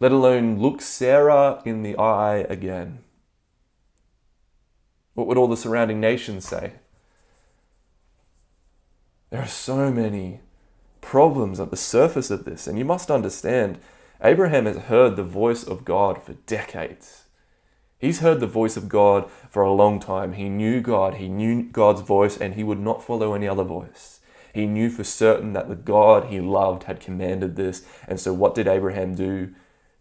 Let 0.00 0.12
alone 0.12 0.58
look 0.58 0.82
Sarah 0.82 1.62
in 1.64 1.82
the 1.82 1.96
eye 1.96 2.46
again. 2.48 2.98
What 5.18 5.26
would 5.26 5.36
all 5.36 5.48
the 5.48 5.56
surrounding 5.56 5.98
nations 5.98 6.46
say? 6.46 6.74
There 9.30 9.42
are 9.42 9.48
so 9.48 9.90
many 9.90 10.42
problems 11.00 11.58
at 11.58 11.72
the 11.72 11.76
surface 11.76 12.30
of 12.30 12.44
this, 12.44 12.68
and 12.68 12.78
you 12.78 12.84
must 12.84 13.10
understand 13.10 13.80
Abraham 14.22 14.66
has 14.66 14.76
heard 14.76 15.16
the 15.16 15.24
voice 15.24 15.64
of 15.64 15.84
God 15.84 16.22
for 16.22 16.34
decades. 16.46 17.24
He's 17.98 18.20
heard 18.20 18.38
the 18.38 18.46
voice 18.46 18.76
of 18.76 18.88
God 18.88 19.28
for 19.50 19.64
a 19.64 19.72
long 19.72 19.98
time. 19.98 20.34
He 20.34 20.48
knew 20.48 20.80
God, 20.80 21.14
he 21.14 21.28
knew 21.28 21.64
God's 21.64 22.02
voice, 22.02 22.36
and 22.36 22.54
he 22.54 22.62
would 22.62 22.78
not 22.78 23.02
follow 23.02 23.34
any 23.34 23.48
other 23.48 23.64
voice. 23.64 24.20
He 24.54 24.66
knew 24.66 24.88
for 24.88 25.02
certain 25.02 25.52
that 25.54 25.68
the 25.68 25.74
God 25.74 26.26
he 26.26 26.40
loved 26.40 26.84
had 26.84 27.00
commanded 27.00 27.56
this. 27.56 27.84
And 28.06 28.20
so, 28.20 28.32
what 28.32 28.54
did 28.54 28.68
Abraham 28.68 29.16
do? 29.16 29.52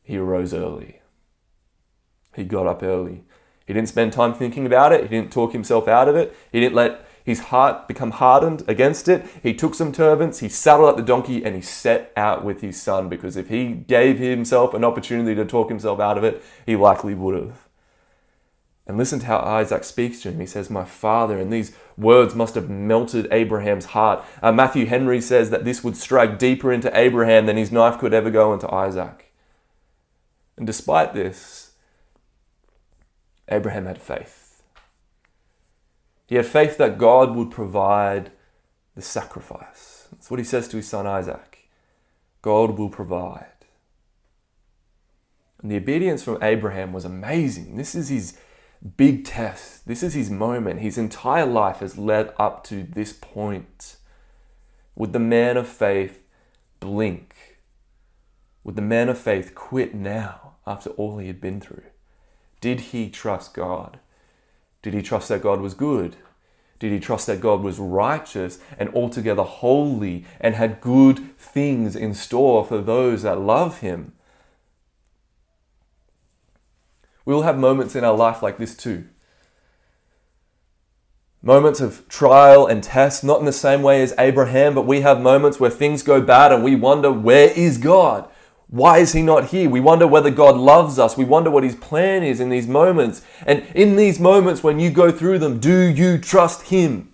He 0.03 0.17
arose 0.17 0.53
early. 0.53 1.01
He 2.35 2.43
got 2.43 2.67
up 2.67 2.83
early. 2.83 3.23
He 3.67 3.73
didn't 3.73 3.89
spend 3.89 4.13
time 4.13 4.33
thinking 4.33 4.65
about 4.65 4.93
it. 4.93 5.03
He 5.03 5.09
didn't 5.09 5.31
talk 5.31 5.51
himself 5.51 5.87
out 5.87 6.07
of 6.07 6.15
it. 6.15 6.35
He 6.51 6.59
didn't 6.59 6.75
let 6.75 7.05
his 7.27 7.39
heart 7.41 7.89
become 7.89 8.11
hardened 8.11 8.63
against 8.69 9.09
it. 9.09 9.25
He 9.43 9.53
took 9.53 9.75
some 9.75 9.91
turbans, 9.91 10.39
he 10.39 10.47
saddled 10.47 10.87
up 10.87 10.95
the 10.95 11.03
donkey, 11.03 11.43
and 11.43 11.53
he 11.53 11.61
set 11.61 12.13
out 12.15 12.45
with 12.45 12.61
his 12.61 12.81
son 12.81 13.09
because 13.09 13.35
if 13.35 13.49
he 13.49 13.73
gave 13.73 14.17
himself 14.17 14.73
an 14.73 14.85
opportunity 14.85 15.35
to 15.35 15.43
talk 15.43 15.67
himself 15.67 15.99
out 15.99 16.17
of 16.17 16.23
it, 16.23 16.41
he 16.65 16.77
likely 16.77 17.13
would 17.13 17.35
have. 17.35 17.67
And 18.87 18.97
listen 18.97 19.19
to 19.19 19.25
how 19.25 19.39
Isaac 19.39 19.83
speaks 19.83 20.21
to 20.21 20.31
him. 20.31 20.39
He 20.39 20.45
says, 20.45 20.69
My 20.69 20.85
father. 20.85 21.37
And 21.37 21.51
these 21.51 21.75
words 21.97 22.33
must 22.33 22.55
have 22.55 22.69
melted 22.69 23.27
Abraham's 23.29 23.87
heart. 23.87 24.23
Uh, 24.41 24.53
Matthew 24.53 24.85
Henry 24.85 25.19
says 25.19 25.49
that 25.49 25.65
this 25.65 25.83
would 25.83 25.97
strike 25.97 26.39
deeper 26.39 26.71
into 26.71 26.97
Abraham 26.97 27.45
than 27.45 27.57
his 27.57 27.73
knife 27.73 27.99
could 27.99 28.13
ever 28.13 28.29
go 28.29 28.53
into 28.53 28.73
Isaac. 28.73 29.33
And 30.55 30.65
despite 30.65 31.13
this, 31.13 31.66
Abraham 33.49 33.85
had 33.85 34.01
faith. 34.01 34.63
He 36.27 36.35
had 36.35 36.45
faith 36.45 36.77
that 36.77 36.97
God 36.97 37.35
would 37.35 37.51
provide 37.51 38.31
the 38.95 39.01
sacrifice. 39.01 40.07
That's 40.11 40.29
what 40.29 40.39
he 40.39 40.43
says 40.43 40.67
to 40.69 40.77
his 40.77 40.87
son 40.87 41.07
Isaac. 41.07 41.69
God 42.41 42.77
will 42.77 42.89
provide. 42.89 43.45
And 45.61 45.71
the 45.71 45.77
obedience 45.77 46.23
from 46.23 46.41
Abraham 46.43 46.93
was 46.93 47.05
amazing. 47.05 47.77
This 47.77 47.95
is 47.95 48.09
his 48.09 48.37
big 48.95 49.25
test. 49.25 49.87
This 49.87 50.03
is 50.03 50.13
his 50.13 50.29
moment. 50.29 50.81
His 50.81 50.97
entire 50.97 51.45
life 51.45 51.79
has 51.79 51.97
led 51.97 52.33
up 52.37 52.63
to 52.65 52.83
this 52.83 53.13
point. 53.13 53.95
Would 54.95 55.13
the 55.13 55.19
man 55.19 55.57
of 55.57 55.67
faith 55.67 56.23
blink? 56.79 57.57
Would 58.63 58.75
the 58.75 58.81
man 58.81 59.09
of 59.09 59.17
faith 59.17 59.55
quit 59.55 59.95
now 59.95 60.55
after 60.65 60.89
all 60.91 61.17
he 61.17 61.27
had 61.27 61.41
been 61.41 61.61
through? 61.61 61.83
Did 62.61 62.79
he 62.79 63.09
trust 63.09 63.53
God? 63.53 63.99
Did 64.81 64.93
he 64.93 65.01
trust 65.01 65.29
that 65.29 65.41
God 65.41 65.61
was 65.61 65.73
good? 65.73 66.15
Did 66.79 66.91
he 66.91 66.99
trust 66.99 67.27
that 67.27 67.41
God 67.41 67.61
was 67.61 67.79
righteous 67.79 68.59
and 68.77 68.93
altogether 68.93 69.43
holy 69.43 70.25
and 70.39 70.55
had 70.55 70.81
good 70.81 71.37
things 71.37 71.95
in 71.95 72.13
store 72.13 72.63
for 72.63 72.79
those 72.79 73.23
that 73.23 73.39
love 73.39 73.79
him? 73.79 74.13
We 77.25 77.33
will 77.33 77.43
have 77.43 77.57
moments 77.57 77.95
in 77.95 78.03
our 78.03 78.15
life 78.15 78.41
like 78.41 78.57
this 78.57 78.75
too. 78.75 79.05
Moments 81.41 81.81
of 81.81 82.07
trial 82.07 82.65
and 82.65 82.83
test, 82.83 83.23
not 83.23 83.39
in 83.39 83.45
the 83.45 83.51
same 83.51 83.81
way 83.81 84.01
as 84.01 84.13
Abraham, 84.17 84.75
but 84.75 84.85
we 84.85 85.01
have 85.01 85.19
moments 85.19 85.59
where 85.59 85.69
things 85.69 86.03
go 86.03 86.21
bad 86.21 86.51
and 86.51 86.63
we 86.63 86.75
wonder, 86.75 87.11
where 87.11 87.49
is 87.51 87.77
God? 87.77 88.29
Why 88.69 88.97
is 88.97 89.13
he 89.13 89.21
not 89.21 89.45
here? 89.45 89.69
We 89.69 89.79
wonder 89.79 90.05
whether 90.05 90.29
God 90.29 90.57
loves 90.57 90.99
us. 90.99 91.15
We 91.15 91.23
wonder 91.23 91.49
what 91.49 91.63
his 91.63 91.75
plan 91.75 92.23
is 92.23 92.39
in 92.39 92.49
these 92.49 92.67
moments. 92.67 93.21
And 93.45 93.65
in 93.73 93.95
these 93.95 94.19
moments, 94.19 94.61
when 94.61 94.77
you 94.79 94.89
go 94.89 95.09
through 95.11 95.39
them, 95.39 95.59
do 95.59 95.83
you 95.83 96.17
trust 96.17 96.63
him? 96.63 97.11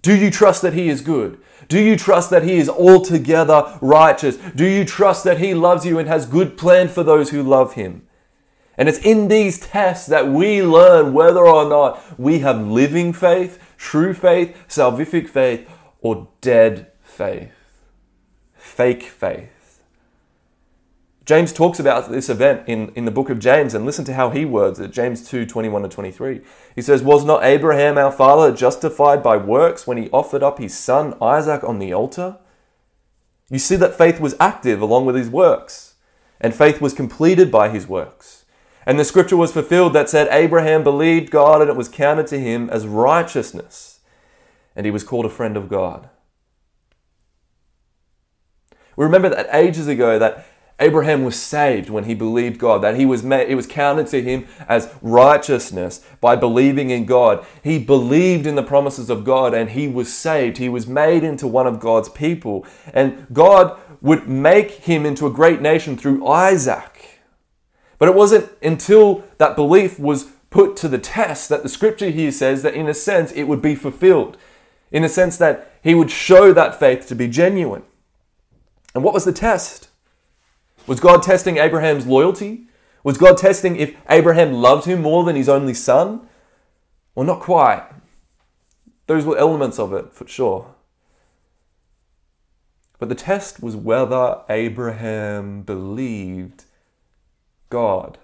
Do 0.00 0.16
you 0.16 0.30
trust 0.30 0.62
that 0.62 0.72
he 0.72 0.88
is 0.88 1.02
good? 1.02 1.38
Do 1.68 1.78
you 1.78 1.96
trust 1.96 2.30
that 2.30 2.42
he 2.42 2.56
is 2.56 2.68
altogether 2.68 3.78
righteous? 3.80 4.36
Do 4.36 4.64
you 4.64 4.84
trust 4.84 5.22
that 5.24 5.38
he 5.38 5.54
loves 5.54 5.84
you 5.84 5.98
and 5.98 6.08
has 6.08 6.26
good 6.26 6.56
plan 6.56 6.88
for 6.88 7.04
those 7.04 7.30
who 7.30 7.42
love 7.42 7.74
him? 7.74 8.08
And 8.76 8.88
it's 8.88 8.98
in 8.98 9.28
these 9.28 9.60
tests 9.60 10.06
that 10.06 10.28
we 10.28 10.62
learn 10.62 11.12
whether 11.12 11.46
or 11.46 11.68
not 11.68 12.18
we 12.18 12.38
have 12.38 12.66
living 12.66 13.12
faith, 13.12 13.62
true 13.76 14.14
faith, 14.14 14.56
salvific 14.66 15.28
faith, 15.28 15.68
or 16.00 16.28
dead 16.40 16.90
faith, 17.02 17.52
fake 18.54 19.02
faith. 19.02 19.61
James 21.32 21.50
talks 21.50 21.80
about 21.80 22.10
this 22.10 22.28
event 22.28 22.62
in, 22.66 22.90
in 22.90 23.06
the 23.06 23.10
book 23.10 23.30
of 23.30 23.38
James, 23.38 23.72
and 23.72 23.86
listen 23.86 24.04
to 24.04 24.12
how 24.12 24.28
he 24.28 24.44
words 24.44 24.78
it 24.78 24.90
James 24.90 25.26
2 25.26 25.46
21 25.46 25.80
to 25.80 25.88
23. 25.88 26.42
He 26.74 26.82
says, 26.82 27.02
Was 27.02 27.24
not 27.24 27.42
Abraham 27.42 27.96
our 27.96 28.12
father 28.12 28.54
justified 28.54 29.22
by 29.22 29.38
works 29.38 29.86
when 29.86 29.96
he 29.96 30.10
offered 30.10 30.42
up 30.42 30.58
his 30.58 30.76
son 30.78 31.16
Isaac 31.22 31.64
on 31.64 31.78
the 31.78 31.94
altar? 31.94 32.36
You 33.48 33.58
see 33.58 33.76
that 33.76 33.96
faith 33.96 34.20
was 34.20 34.36
active 34.38 34.82
along 34.82 35.06
with 35.06 35.16
his 35.16 35.30
works, 35.30 35.94
and 36.38 36.54
faith 36.54 36.82
was 36.82 36.92
completed 36.92 37.50
by 37.50 37.70
his 37.70 37.88
works. 37.88 38.44
And 38.84 38.98
the 38.98 39.02
scripture 39.02 39.38
was 39.38 39.52
fulfilled 39.52 39.94
that 39.94 40.10
said, 40.10 40.28
Abraham 40.30 40.84
believed 40.84 41.30
God 41.30 41.62
and 41.62 41.70
it 41.70 41.76
was 41.76 41.88
counted 41.88 42.26
to 42.26 42.38
him 42.38 42.68
as 42.68 42.86
righteousness, 42.86 44.00
and 44.76 44.84
he 44.84 44.92
was 44.92 45.02
called 45.02 45.24
a 45.24 45.30
friend 45.30 45.56
of 45.56 45.70
God. 45.70 46.10
We 48.96 49.06
remember 49.06 49.30
that 49.30 49.48
ages 49.54 49.88
ago 49.88 50.18
that 50.18 50.46
Abraham 50.82 51.22
was 51.22 51.40
saved 51.40 51.90
when 51.90 52.04
he 52.04 52.14
believed 52.14 52.58
God, 52.58 52.82
that 52.82 52.96
he 52.96 53.06
was 53.06 53.22
made, 53.22 53.48
it 53.48 53.54
was 53.54 53.68
counted 53.68 54.08
to 54.08 54.20
him 54.20 54.48
as 54.68 54.92
righteousness 55.00 56.04
by 56.20 56.34
believing 56.34 56.90
in 56.90 57.06
God. 57.06 57.46
He 57.62 57.78
believed 57.78 58.46
in 58.48 58.56
the 58.56 58.64
promises 58.64 59.08
of 59.08 59.22
God 59.22 59.54
and 59.54 59.70
he 59.70 59.86
was 59.86 60.12
saved. 60.12 60.58
He 60.58 60.68
was 60.68 60.88
made 60.88 61.22
into 61.22 61.46
one 61.46 61.68
of 61.68 61.78
God's 61.78 62.08
people. 62.08 62.66
And 62.92 63.28
God 63.32 63.78
would 64.00 64.26
make 64.26 64.72
him 64.72 65.06
into 65.06 65.24
a 65.24 65.30
great 65.30 65.60
nation 65.60 65.96
through 65.96 66.26
Isaac. 66.26 67.20
But 67.98 68.08
it 68.08 68.16
wasn't 68.16 68.50
until 68.60 69.22
that 69.38 69.54
belief 69.54 70.00
was 70.00 70.32
put 70.50 70.76
to 70.78 70.88
the 70.88 70.98
test 70.98 71.48
that 71.48 71.62
the 71.62 71.68
scripture 71.68 72.10
here 72.10 72.32
says 72.32 72.64
that 72.64 72.74
in 72.74 72.88
a 72.88 72.94
sense 72.94 73.30
it 73.30 73.44
would 73.44 73.62
be 73.62 73.76
fulfilled. 73.76 74.36
In 74.90 75.04
a 75.04 75.08
sense 75.08 75.36
that 75.36 75.78
he 75.80 75.94
would 75.94 76.10
show 76.10 76.52
that 76.52 76.80
faith 76.80 77.06
to 77.06 77.14
be 77.14 77.28
genuine. 77.28 77.84
And 78.96 79.04
what 79.04 79.14
was 79.14 79.24
the 79.24 79.32
test? 79.32 79.88
Was 80.86 81.00
God 81.00 81.22
testing 81.22 81.58
Abraham's 81.58 82.06
loyalty? 82.06 82.66
Was 83.04 83.18
God 83.18 83.36
testing 83.36 83.76
if 83.76 83.96
Abraham 84.08 84.52
loved 84.52 84.86
him 84.86 85.02
more 85.02 85.24
than 85.24 85.36
his 85.36 85.48
only 85.48 85.74
son? 85.74 86.28
Well, 87.14 87.26
not 87.26 87.40
quite. 87.40 87.86
Those 89.06 89.24
were 89.24 89.36
elements 89.36 89.78
of 89.78 89.92
it, 89.92 90.12
for 90.12 90.26
sure. 90.26 90.74
But 92.98 93.08
the 93.08 93.14
test 93.14 93.62
was 93.62 93.74
whether 93.74 94.42
Abraham 94.48 95.62
believed 95.62 96.64
God. 97.68 98.18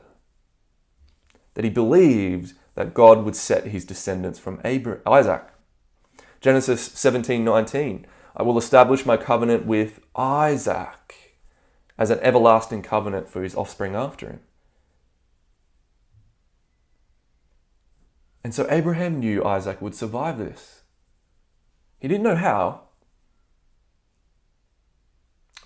That 1.55 1.65
he 1.65 1.71
believed 1.71 2.55
that 2.75 2.95
God 2.95 3.25
would 3.25 3.35
set 3.35 3.67
his 3.67 3.85
descendants 3.85 4.39
from 4.39 4.61
Abraham, 4.65 5.03
Isaac. 5.05 5.43
Genesis 6.41 6.89
17:19 6.91 8.05
I 8.37 8.43
will 8.45 8.57
establish 8.57 9.05
my 9.05 9.17
covenant 9.17 9.67
with 9.67 9.99
Isaac 10.15 11.28
as 11.99 12.11
an 12.11 12.21
everlasting 12.21 12.83
covenant 12.83 13.29
for 13.29 13.43
his 13.43 13.55
offspring 13.55 13.95
after 13.95 14.27
him. 14.27 14.41
And 18.45 18.55
so 18.55 18.67
Abraham 18.71 19.19
knew 19.19 19.45
Isaac 19.45 19.83
would 19.83 19.95
survive 19.95 20.39
this. 20.39 20.83
He 21.99 22.07
didn't 22.07 22.23
know 22.23 22.37
how, 22.37 22.83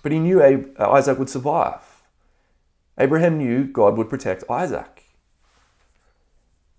but 0.01 0.11
he 0.11 0.19
knew 0.19 0.41
uh, 0.41 0.89
Isaac 0.91 1.19
would 1.19 1.29
survive. 1.29 2.03
Abraham 2.97 3.37
knew 3.37 3.63
God 3.63 3.95
would 3.97 4.09
protect 4.09 4.43
Isaac. 4.49 5.03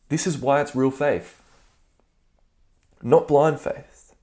This 0.08 0.26
is 0.26 0.37
why 0.37 0.61
it's 0.61 0.76
real 0.76 0.90
faith, 0.90 1.42
not 3.02 3.26
blind 3.26 3.61
faith. 3.61 4.14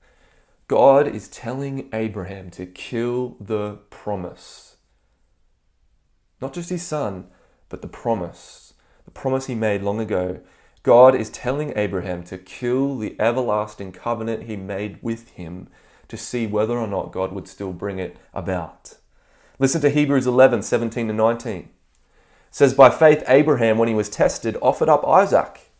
God 0.68 1.06
is 1.08 1.28
telling 1.28 1.88
Abraham 1.92 2.50
to 2.52 2.64
kill 2.64 3.36
the 3.40 3.78
promise. 3.90 4.71
Not 6.42 6.54
just 6.54 6.70
his 6.70 6.82
son, 6.82 7.28
but 7.68 7.82
the 7.82 7.88
promise. 7.88 8.74
The 9.04 9.12
promise 9.12 9.46
he 9.46 9.54
made 9.54 9.82
long 9.82 10.00
ago. 10.00 10.40
God 10.82 11.14
is 11.14 11.30
telling 11.30 11.72
Abraham 11.76 12.24
to 12.24 12.36
kill 12.36 12.98
the 12.98 13.14
everlasting 13.20 13.92
covenant 13.92 14.42
he 14.42 14.56
made 14.56 14.98
with 15.00 15.30
him 15.30 15.68
to 16.08 16.16
see 16.16 16.48
whether 16.48 16.76
or 16.76 16.88
not 16.88 17.12
God 17.12 17.32
would 17.32 17.46
still 17.46 17.72
bring 17.72 18.00
it 18.00 18.16
about. 18.34 18.98
Listen 19.60 19.80
to 19.82 19.90
Hebrews 19.90 20.26
11 20.26 20.62
17 20.62 21.06
to 21.06 21.12
19 21.12 21.68
says, 22.50 22.74
By 22.74 22.90
faith, 22.90 23.22
Abraham, 23.28 23.78
when 23.78 23.88
he 23.88 23.94
was 23.94 24.10
tested, 24.10 24.56
offered 24.60 24.88
up 24.88 25.06
Isaac. 25.06 25.70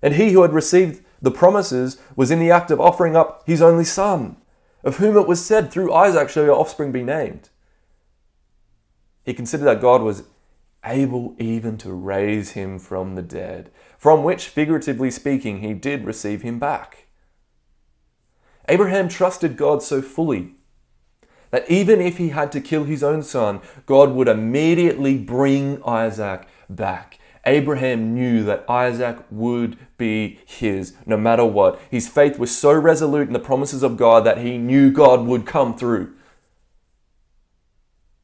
And 0.00 0.14
he 0.14 0.32
who 0.32 0.40
had 0.40 0.54
received 0.54 1.04
the 1.20 1.30
promises 1.30 2.00
was 2.16 2.30
in 2.30 2.40
the 2.40 2.50
act 2.50 2.70
of 2.70 2.80
offering 2.80 3.14
up 3.14 3.42
his 3.46 3.60
only 3.60 3.84
son, 3.84 4.38
of 4.82 4.96
whom 4.96 5.18
it 5.18 5.28
was 5.28 5.44
said, 5.44 5.70
Through 5.70 5.92
Isaac 5.92 6.30
shall 6.30 6.44
your 6.44 6.58
offspring 6.58 6.92
be 6.92 7.02
named. 7.02 7.50
He 9.24 9.34
considered 9.34 9.64
that 9.66 9.80
God 9.80 10.02
was 10.02 10.24
able 10.84 11.36
even 11.38 11.78
to 11.78 11.92
raise 11.92 12.52
him 12.52 12.78
from 12.78 13.14
the 13.14 13.22
dead, 13.22 13.70
from 13.96 14.24
which, 14.24 14.48
figuratively 14.48 15.10
speaking, 15.10 15.60
he 15.60 15.74
did 15.74 16.04
receive 16.04 16.42
him 16.42 16.58
back. 16.58 17.06
Abraham 18.68 19.08
trusted 19.08 19.56
God 19.56 19.82
so 19.82 20.02
fully 20.02 20.54
that 21.50 21.70
even 21.70 22.00
if 22.00 22.16
he 22.16 22.30
had 22.30 22.50
to 22.52 22.60
kill 22.60 22.84
his 22.84 23.02
own 23.02 23.22
son, 23.22 23.60
God 23.86 24.10
would 24.12 24.28
immediately 24.28 25.18
bring 25.18 25.82
Isaac 25.84 26.48
back. 26.68 27.18
Abraham 27.44 28.14
knew 28.14 28.44
that 28.44 28.64
Isaac 28.68 29.18
would 29.30 29.76
be 29.98 30.40
his 30.46 30.94
no 31.06 31.16
matter 31.16 31.44
what. 31.44 31.80
His 31.90 32.08
faith 32.08 32.38
was 32.38 32.56
so 32.56 32.72
resolute 32.72 33.26
in 33.26 33.32
the 33.32 33.38
promises 33.38 33.82
of 33.82 33.96
God 33.96 34.24
that 34.24 34.38
he 34.38 34.58
knew 34.58 34.90
God 34.90 35.26
would 35.26 35.44
come 35.44 35.76
through. 35.76 36.14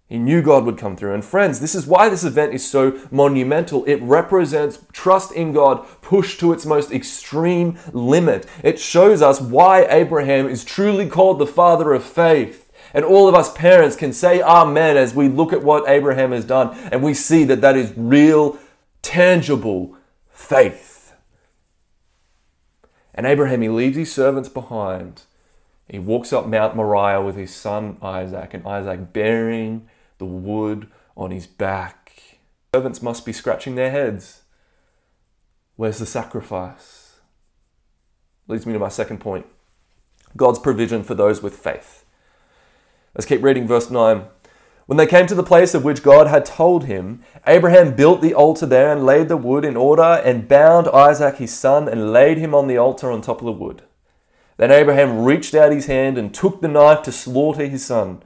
He 0.09 0.19
knew 0.19 0.41
God 0.41 0.65
would 0.65 0.79
come 0.79 0.97
through. 0.97 1.13
And 1.13 1.25
friends, 1.25 1.61
this 1.61 1.75
is 1.75 1.87
why 1.87 2.09
this 2.09 2.25
event 2.25 2.55
is 2.55 2.69
so 2.69 2.99
monumental. 3.11 3.85
It 3.85 4.01
represents 4.03 4.79
trust 4.91 5.33
in 5.33 5.53
God 5.53 5.87
pushed 6.01 6.41
to 6.41 6.53
its 6.53 6.65
most 6.65 6.91
extreme 6.91 7.79
limit. 7.93 8.47
It 8.63 8.79
shows 8.79 9.21
us 9.21 9.39
why 9.39 9.85
Abraham 9.85 10.49
is 10.49 10.65
truly 10.65 11.07
called 11.07 11.39
the 11.39 11.47
father 11.47 11.93
of 11.93 12.03
faith. 12.03 12.73
And 12.95 13.05
all 13.05 13.29
of 13.29 13.35
us 13.35 13.53
parents 13.53 13.97
can 13.97 14.15
say 14.15 14.41
amen 14.41 14.97
as 14.97 15.15
we 15.15 15.29
look 15.29 15.53
at 15.53 15.63
what 15.63 15.87
Abraham 15.87 16.33
has 16.33 16.47
done 16.47 16.77
and 16.91 17.03
we 17.03 17.13
see 17.13 17.45
that 17.45 17.61
that 17.61 17.77
is 17.77 17.93
real, 17.95 18.59
tangible 19.03 19.95
faith. 20.31 21.13
And 23.15 23.27
Abraham, 23.27 23.61
he 23.61 23.69
leaves 23.69 23.97
his 23.97 24.11
servants 24.11 24.49
behind. 24.49 25.25
He 25.87 25.99
walks 25.99 26.33
up 26.33 26.47
Mount 26.47 26.77
Moriah 26.77 27.21
with 27.21 27.37
his 27.37 27.55
son 27.55 27.99
Isaac, 28.01 28.55
and 28.55 28.67
Isaac 28.67 29.13
bearing 29.13 29.89
the 30.19 30.25
wood 30.25 30.89
on 31.17 31.31
his 31.31 31.47
back. 31.47 32.39
Servants 32.75 33.03
must 33.03 33.25
be 33.25 33.33
scratching 33.33 33.75
their 33.75 33.91
heads. 33.91 34.43
Where's 35.77 35.99
the 35.99 36.07
sacrifice? 36.07 37.17
Leads 38.47 38.67
me 38.67 38.73
to 38.73 38.79
my 38.79 38.89
second 38.89 39.19
point 39.19 39.47
God's 40.37 40.59
provision 40.59 41.03
for 41.03 41.15
those 41.15 41.43
with 41.43 41.57
faith. 41.57 42.05
Let's 43.15 43.27
keep 43.27 43.43
reading 43.43 43.67
verse 43.67 43.91
9. 43.91 44.25
When 44.87 44.97
they 44.97 45.07
came 45.07 45.27
to 45.27 45.35
the 45.35 45.43
place 45.43 45.75
of 45.75 45.85
which 45.85 46.03
God 46.03 46.29
had 46.29 46.47
told 46.47 46.85
him, 46.85 47.23
Abraham 47.47 47.95
built 47.95 48.23
the 48.23 48.33
altar 48.33 48.65
there 48.65 48.91
and 48.91 49.05
laid 49.05 49.29
the 49.29 49.37
wood 49.37 49.65
in 49.65 49.77
order 49.77 50.03
and 50.03 50.49
bound 50.49 50.89
Isaac 50.89 51.37
his 51.37 51.53
son 51.53 51.89
and 51.89 52.13
laid 52.13 52.39
him 52.39 52.55
on 52.55 52.69
the 52.69 52.79
altar 52.79 53.11
on 53.11 53.21
top 53.21 53.41
of 53.41 53.45
the 53.45 53.53
wood. 53.53 53.83
Then 54.57 54.71
Abraham 54.71 55.25
reached 55.25 55.55
out 55.55 55.73
his 55.73 55.87
hand 55.87 56.17
and 56.17 56.33
took 56.33 56.61
the 56.61 56.69
knife 56.69 57.03
to 57.03 57.13
slaughter 57.13 57.67
his 57.67 57.85
son. 57.85 58.23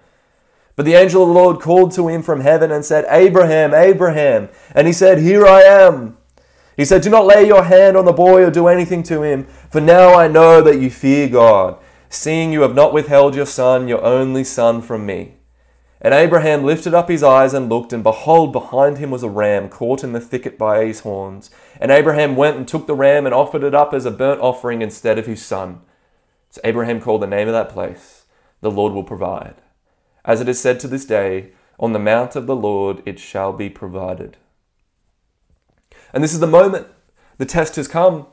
But 0.74 0.86
the 0.86 0.94
angel 0.94 1.22
of 1.22 1.28
the 1.28 1.34
Lord 1.34 1.60
called 1.60 1.92
to 1.92 2.08
him 2.08 2.22
from 2.22 2.40
heaven 2.40 2.70
and 2.72 2.84
said, 2.84 3.04
Abraham, 3.08 3.74
Abraham. 3.74 4.48
And 4.74 4.86
he 4.86 4.92
said, 4.92 5.18
Here 5.18 5.46
I 5.46 5.62
am. 5.62 6.16
He 6.76 6.84
said, 6.84 7.02
Do 7.02 7.10
not 7.10 7.26
lay 7.26 7.46
your 7.46 7.64
hand 7.64 7.96
on 7.96 8.06
the 8.06 8.12
boy 8.12 8.44
or 8.44 8.50
do 8.50 8.68
anything 8.68 9.02
to 9.04 9.22
him, 9.22 9.44
for 9.70 9.80
now 9.80 10.14
I 10.14 10.28
know 10.28 10.62
that 10.62 10.80
you 10.80 10.90
fear 10.90 11.28
God, 11.28 11.78
seeing 12.08 12.52
you 12.52 12.62
have 12.62 12.74
not 12.74 12.94
withheld 12.94 13.34
your 13.34 13.46
son, 13.46 13.88
your 13.88 14.02
only 14.02 14.44
son, 14.44 14.80
from 14.80 15.04
me. 15.04 15.34
And 16.00 16.12
Abraham 16.12 16.64
lifted 16.64 16.94
up 16.94 17.08
his 17.08 17.22
eyes 17.22 17.54
and 17.54 17.68
looked, 17.68 17.92
and 17.92 18.02
behold, 18.02 18.52
behind 18.52 18.98
him 18.98 19.12
was 19.12 19.22
a 19.22 19.28
ram 19.28 19.68
caught 19.68 20.02
in 20.02 20.12
the 20.12 20.20
thicket 20.20 20.58
by 20.58 20.84
his 20.84 21.00
horns. 21.00 21.48
And 21.80 21.92
Abraham 21.92 22.34
went 22.34 22.56
and 22.56 22.66
took 22.66 22.88
the 22.88 22.94
ram 22.94 23.24
and 23.24 23.34
offered 23.34 23.62
it 23.62 23.74
up 23.74 23.94
as 23.94 24.04
a 24.04 24.10
burnt 24.10 24.40
offering 24.40 24.82
instead 24.82 25.18
of 25.18 25.26
his 25.26 25.44
son. 25.44 25.82
So 26.50 26.60
Abraham 26.64 27.00
called 27.00 27.22
the 27.22 27.28
name 27.28 27.46
of 27.46 27.54
that 27.54 27.68
place, 27.68 28.24
The 28.62 28.70
Lord 28.70 28.92
will 28.92 29.04
provide. 29.04 29.54
As 30.24 30.40
it 30.40 30.48
is 30.48 30.60
said 30.60 30.80
to 30.80 30.88
this 30.88 31.04
day, 31.04 31.50
On 31.78 31.92
the 31.92 31.98
mount 31.98 32.36
of 32.36 32.46
the 32.46 32.56
Lord 32.56 33.02
it 33.04 33.18
shall 33.18 33.52
be 33.52 33.68
provided. 33.68 34.36
And 36.12 36.22
this 36.22 36.34
is 36.34 36.40
the 36.40 36.46
moment. 36.46 36.86
The 37.38 37.46
test 37.46 37.76
has 37.76 37.88
come. 37.88 38.26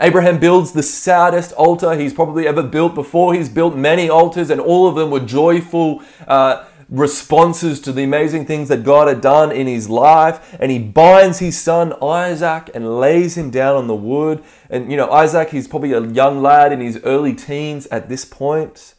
Abraham 0.00 0.38
builds 0.38 0.72
the 0.72 0.82
saddest 0.82 1.52
altar 1.52 1.96
he's 1.96 2.12
probably 2.12 2.46
ever 2.46 2.62
built 2.62 2.94
before. 2.94 3.34
He's 3.34 3.48
built 3.48 3.74
many 3.74 4.08
altars, 4.08 4.50
and 4.50 4.60
all 4.60 4.86
of 4.86 4.94
them 4.94 5.10
were 5.10 5.20
joyful. 5.20 6.02
Uh, 6.26 6.64
responses 6.88 7.80
to 7.80 7.92
the 7.92 8.02
amazing 8.02 8.46
things 8.46 8.68
that 8.68 8.82
God 8.82 9.08
had 9.08 9.20
done 9.20 9.52
in 9.52 9.66
his 9.66 9.88
life. 9.88 10.56
And 10.58 10.70
he 10.70 10.78
binds 10.78 11.38
his 11.38 11.58
son 11.58 11.92
Isaac 12.02 12.70
and 12.74 12.98
lays 12.98 13.36
him 13.36 13.50
down 13.50 13.76
on 13.76 13.86
the 13.86 13.94
wood. 13.94 14.42
And, 14.70 14.90
you 14.90 14.96
know, 14.96 15.10
Isaac, 15.10 15.50
he's 15.50 15.68
probably 15.68 15.92
a 15.92 16.00
young 16.00 16.42
lad 16.42 16.72
in 16.72 16.80
his 16.80 16.98
early 17.04 17.34
teens 17.34 17.86
at 17.86 18.08
this 18.08 18.24
point. 18.24 18.94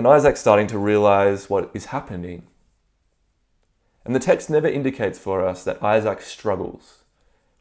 And 0.00 0.08
Isaac's 0.08 0.40
starting 0.40 0.66
to 0.68 0.78
realize 0.78 1.50
what 1.50 1.70
is 1.74 1.92
happening. 1.92 2.44
And 4.02 4.14
the 4.14 4.18
text 4.18 4.48
never 4.48 4.66
indicates 4.66 5.18
for 5.18 5.46
us 5.46 5.62
that 5.64 5.82
Isaac 5.82 6.22
struggles 6.22 7.04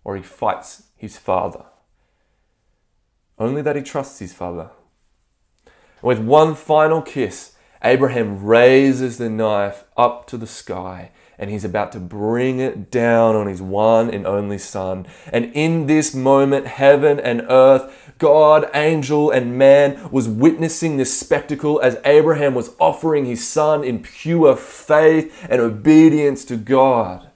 or 0.05 0.15
he 0.15 0.23
fights 0.23 0.83
his 0.95 1.17
father, 1.17 1.65
only 3.37 3.61
that 3.63 3.75
he 3.75 3.81
trusts 3.81 4.19
his 4.19 4.31
father. 4.31 4.69
with 6.01 6.19
one 6.19 6.55
final 6.55 7.01
kiss, 7.01 7.57
Abraham 7.83 8.45
raises 8.45 9.17
the 9.17 9.29
knife 9.29 9.83
up 9.97 10.25
to 10.27 10.37
the 10.37 10.47
sky 10.47 11.11
and 11.37 11.49
he's 11.49 11.65
about 11.65 11.91
to 11.91 11.99
bring 11.99 12.59
it 12.59 12.89
down 12.89 13.35
on 13.35 13.47
his 13.47 13.61
one 13.61 14.09
and 14.09 14.25
only 14.25 14.57
son. 14.57 15.07
And 15.31 15.51
in 15.53 15.87
this 15.87 16.15
moment, 16.15 16.67
heaven 16.67 17.19
and 17.19 17.41
earth, 17.49 18.08
God, 18.19 18.69
angel, 18.73 19.31
and 19.31 19.57
man 19.57 20.11
was 20.11 20.27
witnessing 20.27 20.97
this 20.97 21.17
spectacle 21.17 21.81
as 21.81 21.97
Abraham 22.05 22.53
was 22.53 22.75
offering 22.79 23.25
his 23.25 23.47
son 23.47 23.83
in 23.83 24.03
pure 24.03 24.55
faith 24.55 25.47
and 25.49 25.59
obedience 25.59 26.45
to 26.45 26.57
God. 26.57 27.29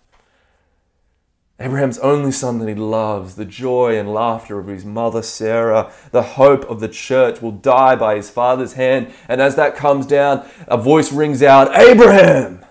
Abraham's 1.60 2.00
only 2.00 2.32
son 2.32 2.60
that 2.60 2.68
he 2.68 2.76
loves, 2.76 3.36
the 3.36 3.46
joy 3.46 3.98
and 3.98 4.14
laughter 4.14 4.60
of 4.60 4.68
his 4.68 4.84
mother 4.84 5.22
Sarah, 5.22 5.94
the 6.12 6.24
hope 6.24 6.66
of 6.66 6.82
the 6.82 6.90
church 6.90 7.42
will 7.42 7.52
die 7.52 7.96
by 7.96 8.16
his 8.16 8.30
father's 8.30 8.74
hand. 8.74 9.14
And 9.30 9.40
as 9.40 9.56
that 9.56 9.76
comes 9.76 10.06
down, 10.06 10.46
a 10.68 10.78
voice 10.78 11.14
rings 11.14 11.42
out, 11.42 11.74
Abraham! 11.74 12.66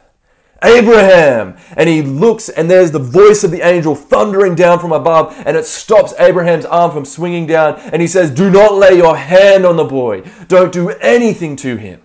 Abraham! 0.62 1.56
And 1.76 1.88
he 1.88 2.02
looks, 2.02 2.48
and 2.48 2.70
there's 2.70 2.90
the 2.90 2.98
voice 2.98 3.44
of 3.44 3.50
the 3.50 3.66
angel 3.66 3.94
thundering 3.94 4.54
down 4.54 4.78
from 4.78 4.92
above, 4.92 5.34
and 5.46 5.56
it 5.56 5.66
stops 5.66 6.14
Abraham's 6.18 6.64
arm 6.64 6.92
from 6.92 7.04
swinging 7.04 7.46
down. 7.46 7.78
And 7.80 8.00
he 8.00 8.08
says, 8.08 8.30
Do 8.30 8.50
not 8.50 8.74
lay 8.74 8.96
your 8.96 9.16
hand 9.16 9.66
on 9.66 9.76
the 9.76 9.84
boy, 9.84 10.22
don't 10.48 10.72
do 10.72 10.90
anything 10.90 11.56
to 11.56 11.76
him. 11.76 12.02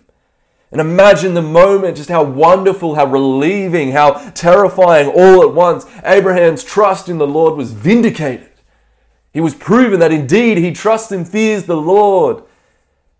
And 0.71 0.81
imagine 0.81 1.33
the 1.33 1.41
moment, 1.41 1.95
just 1.95 2.09
how 2.09 2.23
wonderful, 2.23 2.95
how 2.95 3.05
relieving, 3.05 3.91
how 3.91 4.13
terrifying 4.31 5.07
all 5.07 5.41
at 5.41 5.53
once. 5.53 5.85
Abraham's 6.03 6.63
trust 6.63 7.07
in 7.07 7.17
the 7.17 7.27
Lord 7.27 7.55
was 7.55 7.71
vindicated. 7.71 8.51
He 9.31 9.39
was 9.39 9.55
proven 9.55 9.99
that 10.01 10.11
indeed 10.11 10.57
he 10.57 10.71
trusts 10.71 11.11
and 11.11 11.27
fears 11.27 11.63
the 11.63 11.77
Lord. 11.77 12.43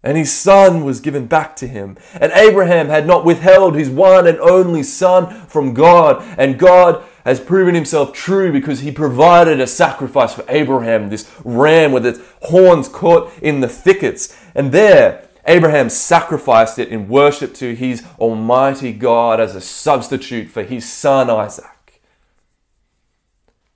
And 0.08 0.16
his 0.18 0.32
son 0.32 0.86
was 0.86 1.02
given 1.02 1.26
back 1.26 1.58
to 1.58 1.68
him. 1.68 1.98
And 2.14 2.32
Abraham 2.32 2.88
had 2.88 3.06
not 3.06 3.26
withheld 3.26 3.76
his 3.76 3.90
one 3.90 4.26
and 4.26 4.40
only 4.40 4.82
son 4.82 5.46
from 5.48 5.74
God. 5.74 6.24
And 6.38 6.58
God 6.58 7.04
has 7.26 7.42
proven 7.42 7.76
himself 7.76 8.14
true 8.14 8.54
because 8.54 8.80
he 8.80 8.90
provided 8.90 9.60
a 9.60 9.68
sacrifice 9.68 10.34
for 10.34 10.46
Abraham, 10.48 11.10
this 11.10 11.30
ram 11.44 11.92
with 11.92 12.06
its 12.06 12.22
horns 12.44 12.88
caught 12.88 13.34
in 13.42 13.60
the 13.60 13.68
thickets. 13.68 14.34
And 14.56 14.72
there, 14.72 15.28
Abraham 15.46 15.90
sacrificed 15.90 16.80
it 16.80 16.88
in 16.88 17.10
worship 17.10 17.54
to 17.56 17.76
his 17.76 18.06
Almighty 18.18 18.94
God 18.94 19.42
as 19.42 19.56
a 19.56 19.62
substitute 19.62 20.48
for 20.48 20.64
his 20.64 20.90
son 20.90 21.30
Isaac. 21.30 22.02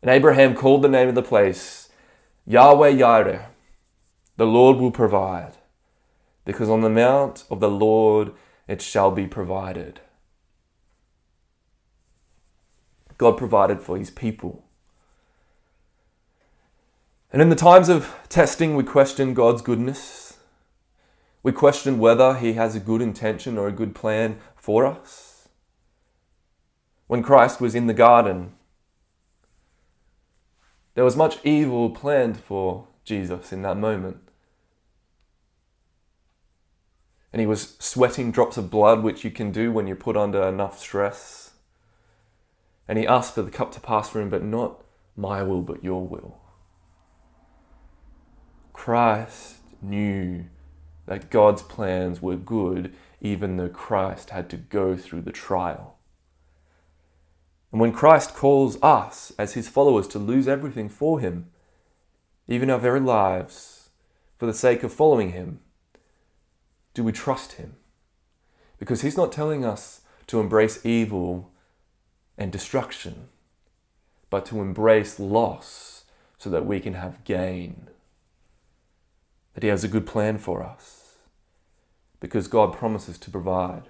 And 0.02 0.10
Abraham 0.10 0.56
called 0.56 0.82
the 0.82 0.88
name 0.88 1.10
of 1.10 1.15
the 1.15 1.24
place 1.24 1.89
Yahweh 2.48 2.94
Yireh, 2.94 3.48
the 4.38 4.46
Lord 4.46 4.78
will 4.78 4.91
provide, 4.91 5.58
because 6.45 6.69
on 6.69 6.82
the 6.82 6.89
mount 6.89 7.43
of 7.49 7.60
the 7.60 7.69
Lord 7.69 8.34
it 8.67 8.82
shall 8.82 9.12
be 9.12 9.27
provided. 9.27 9.99
God 13.17 13.38
provided 13.38 13.82
for 13.82 13.97
his 13.97 14.10
people. 14.10 14.63
And 17.32 17.41
in 17.41 17.49
the 17.49 17.56
times 17.56 17.88
of 17.88 18.15
testing, 18.30 18.75
we 18.75 18.84
question 18.84 19.34
God's 19.34 19.62
goodness 19.62 20.32
we 21.43 21.51
question 21.51 21.97
whether 21.97 22.36
He 22.36 22.54
has 22.54 22.75
a 22.75 22.80
good 22.80 23.01
intention 23.01 23.58
or 23.58 23.67
a 23.67 23.71
good 23.71 23.95
plan 23.95 24.38
for 24.56 24.86
us. 24.86 25.49
When 27.08 27.23
Christ 27.23 27.60
was 27.60 27.75
in 27.75 27.88
the 27.88 27.93
garden, 27.93 28.54
there 30.93 31.04
was 31.04 31.17
much 31.17 31.39
evil 31.43 31.89
planned 31.89 32.38
for 32.38 32.88
Jesus 33.04 33.51
in 33.51 33.63
that 33.63 33.77
moment. 33.77 34.17
And 37.34 37.39
he 37.39 37.46
was 37.46 37.76
sweating 37.80 38.32
drops 38.32 38.58
of 38.58 38.70
blood, 38.70 39.04
which 39.04 39.24
you 39.24 39.32
can 39.32 39.52
do 39.52 39.72
when 39.72 39.88
you're 39.88 39.96
put 39.96 40.17
under 40.17 40.44
enough 40.44 40.80
stress. 40.80 41.52
And 42.88 42.98
he 42.98 43.08
asked 43.08 43.36
for 43.36 43.41
the 43.41 43.52
cup 43.52 43.72
to 43.74 43.80
pass 43.80 44.10
for 44.10 44.20
him, 44.20 44.30
but 44.30 44.44
not 44.44 44.84
my 45.15 45.41
will, 45.44 45.62
but 45.62 45.84
your 45.84 46.06
will. 46.06 46.39
Christ 48.74 49.58
knew 49.82 50.46
that 51.06 51.30
God's 51.30 51.62
plans 51.62 52.22
were 52.22 52.36
good 52.36 52.94
even 53.22 53.58
though 53.58 53.70
Christ 53.70 54.32
had 54.32 54.50
to 54.50 54.58
go 54.58 54.98
through 54.98 55.22
the 55.22 55.32
trial. 55.32 55.98
And 57.72 57.80
when 57.80 57.94
Christ 57.94 58.34
calls 58.34 58.82
us 58.82 59.32
as 59.38 59.54
his 59.54 59.70
followers 59.70 60.08
to 60.10 60.20
lose 60.20 60.48
everything 60.48 60.89
for 60.89 61.20
him, 61.20 61.52
even 62.48 62.70
our 62.70 62.80
very 62.80 63.00
lives, 63.00 63.89
for 64.38 64.46
the 64.46 64.54
sake 64.54 64.84
of 64.84 64.91
following 64.91 65.32
him, 65.32 65.60
do 66.93 67.04
we 67.04 67.12
trust 67.12 67.54
him? 67.54 67.75
Because 68.77 69.01
he's 69.01 69.17
not 69.17 69.32
telling 69.32 69.63
us 69.63 70.01
to 70.27 70.39
embrace 70.39 70.86
evil 70.86 71.51
and 72.38 72.51
destruction, 72.51 73.30
but 74.30 74.45
to 74.47 74.62
embrace 74.62 75.19
loss 75.19 76.06
so 76.38 76.49
that 76.49 76.65
we 76.65 76.80
can 76.80 76.93
have 76.93 77.23
gain. 77.23 77.89
That 79.54 79.63
he 79.63 79.69
has 79.69 79.84
a 79.84 79.89
good 79.89 80.08
plan 80.08 80.38
for 80.38 80.63
us 80.63 81.01
because 82.21 82.47
God 82.47 82.71
promises 82.73 83.17
to 83.19 83.32
provide. 83.32 83.89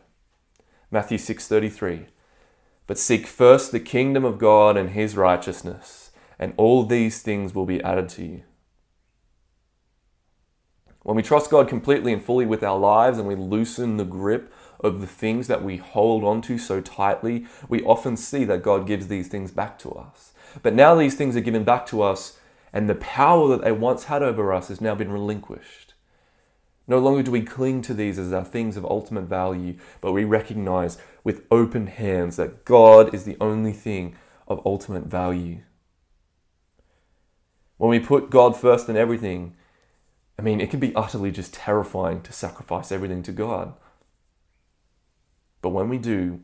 Matthew 0.89 1.19
6:33 1.19 2.07
But 2.87 2.97
seek 2.97 3.27
first 3.27 3.71
the 3.71 3.79
kingdom 3.79 4.25
of 4.25 4.39
God 4.39 4.75
and 4.75 4.89
his 4.89 5.15
righteousness, 5.15 6.11
and 6.39 6.53
all 6.57 6.83
these 6.83 7.21
things 7.21 7.53
will 7.53 7.67
be 7.67 7.83
added 7.83 8.09
to 8.09 8.25
you. 8.25 8.43
When 11.03 11.15
we 11.15 11.23
trust 11.23 11.49
God 11.49 11.67
completely 11.67 12.13
and 12.13 12.23
fully 12.23 12.45
with 12.45 12.63
our 12.63 12.77
lives 12.77 13.17
and 13.17 13.27
we 13.27 13.35
loosen 13.35 13.97
the 13.97 14.05
grip 14.05 14.53
of 14.79 15.01
the 15.01 15.07
things 15.07 15.47
that 15.47 15.63
we 15.63 15.77
hold 15.77 16.23
onto 16.23 16.57
so 16.57 16.79
tightly, 16.79 17.45
we 17.67 17.81
often 17.83 18.15
see 18.15 18.43
that 18.45 18.61
God 18.61 18.85
gives 18.85 19.07
these 19.07 19.27
things 19.27 19.51
back 19.51 19.79
to 19.79 19.91
us. 19.91 20.33
But 20.61 20.75
now 20.75 20.95
these 20.95 21.15
things 21.15 21.35
are 21.35 21.41
given 21.41 21.63
back 21.63 21.85
to 21.87 22.01
us, 22.01 22.39
and 22.71 22.87
the 22.87 22.95
power 22.95 23.47
that 23.49 23.63
they 23.63 23.71
once 23.71 24.05
had 24.05 24.21
over 24.21 24.53
us 24.53 24.67
has 24.67 24.81
now 24.81 24.93
been 24.93 25.11
relinquished. 25.11 25.93
No 26.87 26.99
longer 26.99 27.23
do 27.23 27.31
we 27.31 27.41
cling 27.41 27.81
to 27.83 27.93
these 27.93 28.19
as 28.19 28.33
our 28.33 28.43
things 28.43 28.77
of 28.77 28.85
ultimate 28.85 29.23
value, 29.23 29.77
but 30.01 30.11
we 30.11 30.23
recognize 30.23 30.97
with 31.23 31.45
open 31.49 31.87
hands 31.87 32.35
that 32.35 32.65
God 32.65 33.13
is 33.13 33.23
the 33.23 33.37
only 33.39 33.71
thing 33.71 34.15
of 34.47 34.61
ultimate 34.65 35.05
value. 35.05 35.61
When 37.77 37.89
we 37.89 37.99
put 37.99 38.29
God 38.29 38.55
first 38.55 38.89
in 38.89 38.97
everything, 38.97 39.55
I 40.41 40.43
mean, 40.43 40.59
it 40.59 40.71
can 40.71 40.79
be 40.79 40.95
utterly 40.95 41.29
just 41.29 41.53
terrifying 41.53 42.23
to 42.23 42.33
sacrifice 42.33 42.91
everything 42.91 43.21
to 43.23 43.31
God. 43.31 43.75
But 45.61 45.69
when 45.69 45.87
we 45.87 45.99
do, 45.99 46.39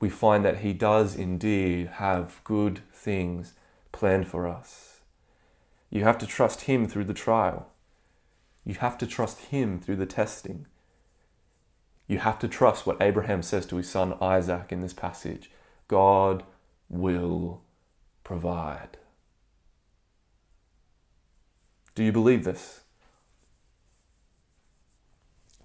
we 0.00 0.08
find 0.10 0.44
that 0.44 0.58
He 0.58 0.72
does 0.72 1.14
indeed 1.14 1.86
have 1.98 2.40
good 2.42 2.80
things 2.92 3.54
planned 3.92 4.26
for 4.26 4.48
us. 4.48 5.02
You 5.88 6.02
have 6.02 6.18
to 6.18 6.26
trust 6.26 6.62
Him 6.62 6.88
through 6.88 7.04
the 7.04 7.14
trial. 7.14 7.68
You 8.64 8.74
have 8.74 8.98
to 8.98 9.06
trust 9.06 9.38
Him 9.38 9.78
through 9.78 9.96
the 9.96 10.04
testing. 10.04 10.66
You 12.08 12.18
have 12.18 12.40
to 12.40 12.48
trust 12.48 12.88
what 12.88 13.00
Abraham 13.00 13.42
says 13.42 13.66
to 13.66 13.76
his 13.76 13.88
son 13.88 14.16
Isaac 14.20 14.72
in 14.72 14.80
this 14.80 14.94
passage 14.94 15.48
God 15.86 16.42
will 16.88 17.62
provide. 18.24 18.98
Do 21.94 22.02
you 22.02 22.10
believe 22.10 22.42
this? 22.42 22.80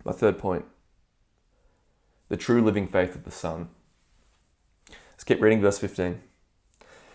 My 0.03 0.11
third 0.11 0.37
point 0.37 0.65
the 2.29 2.37
true 2.37 2.63
living 2.63 2.87
faith 2.87 3.15
of 3.15 3.25
the 3.25 3.31
Son. 3.31 3.69
Let's 5.11 5.23
keep 5.23 5.41
reading 5.41 5.61
verse 5.61 5.77
15. 5.77 6.19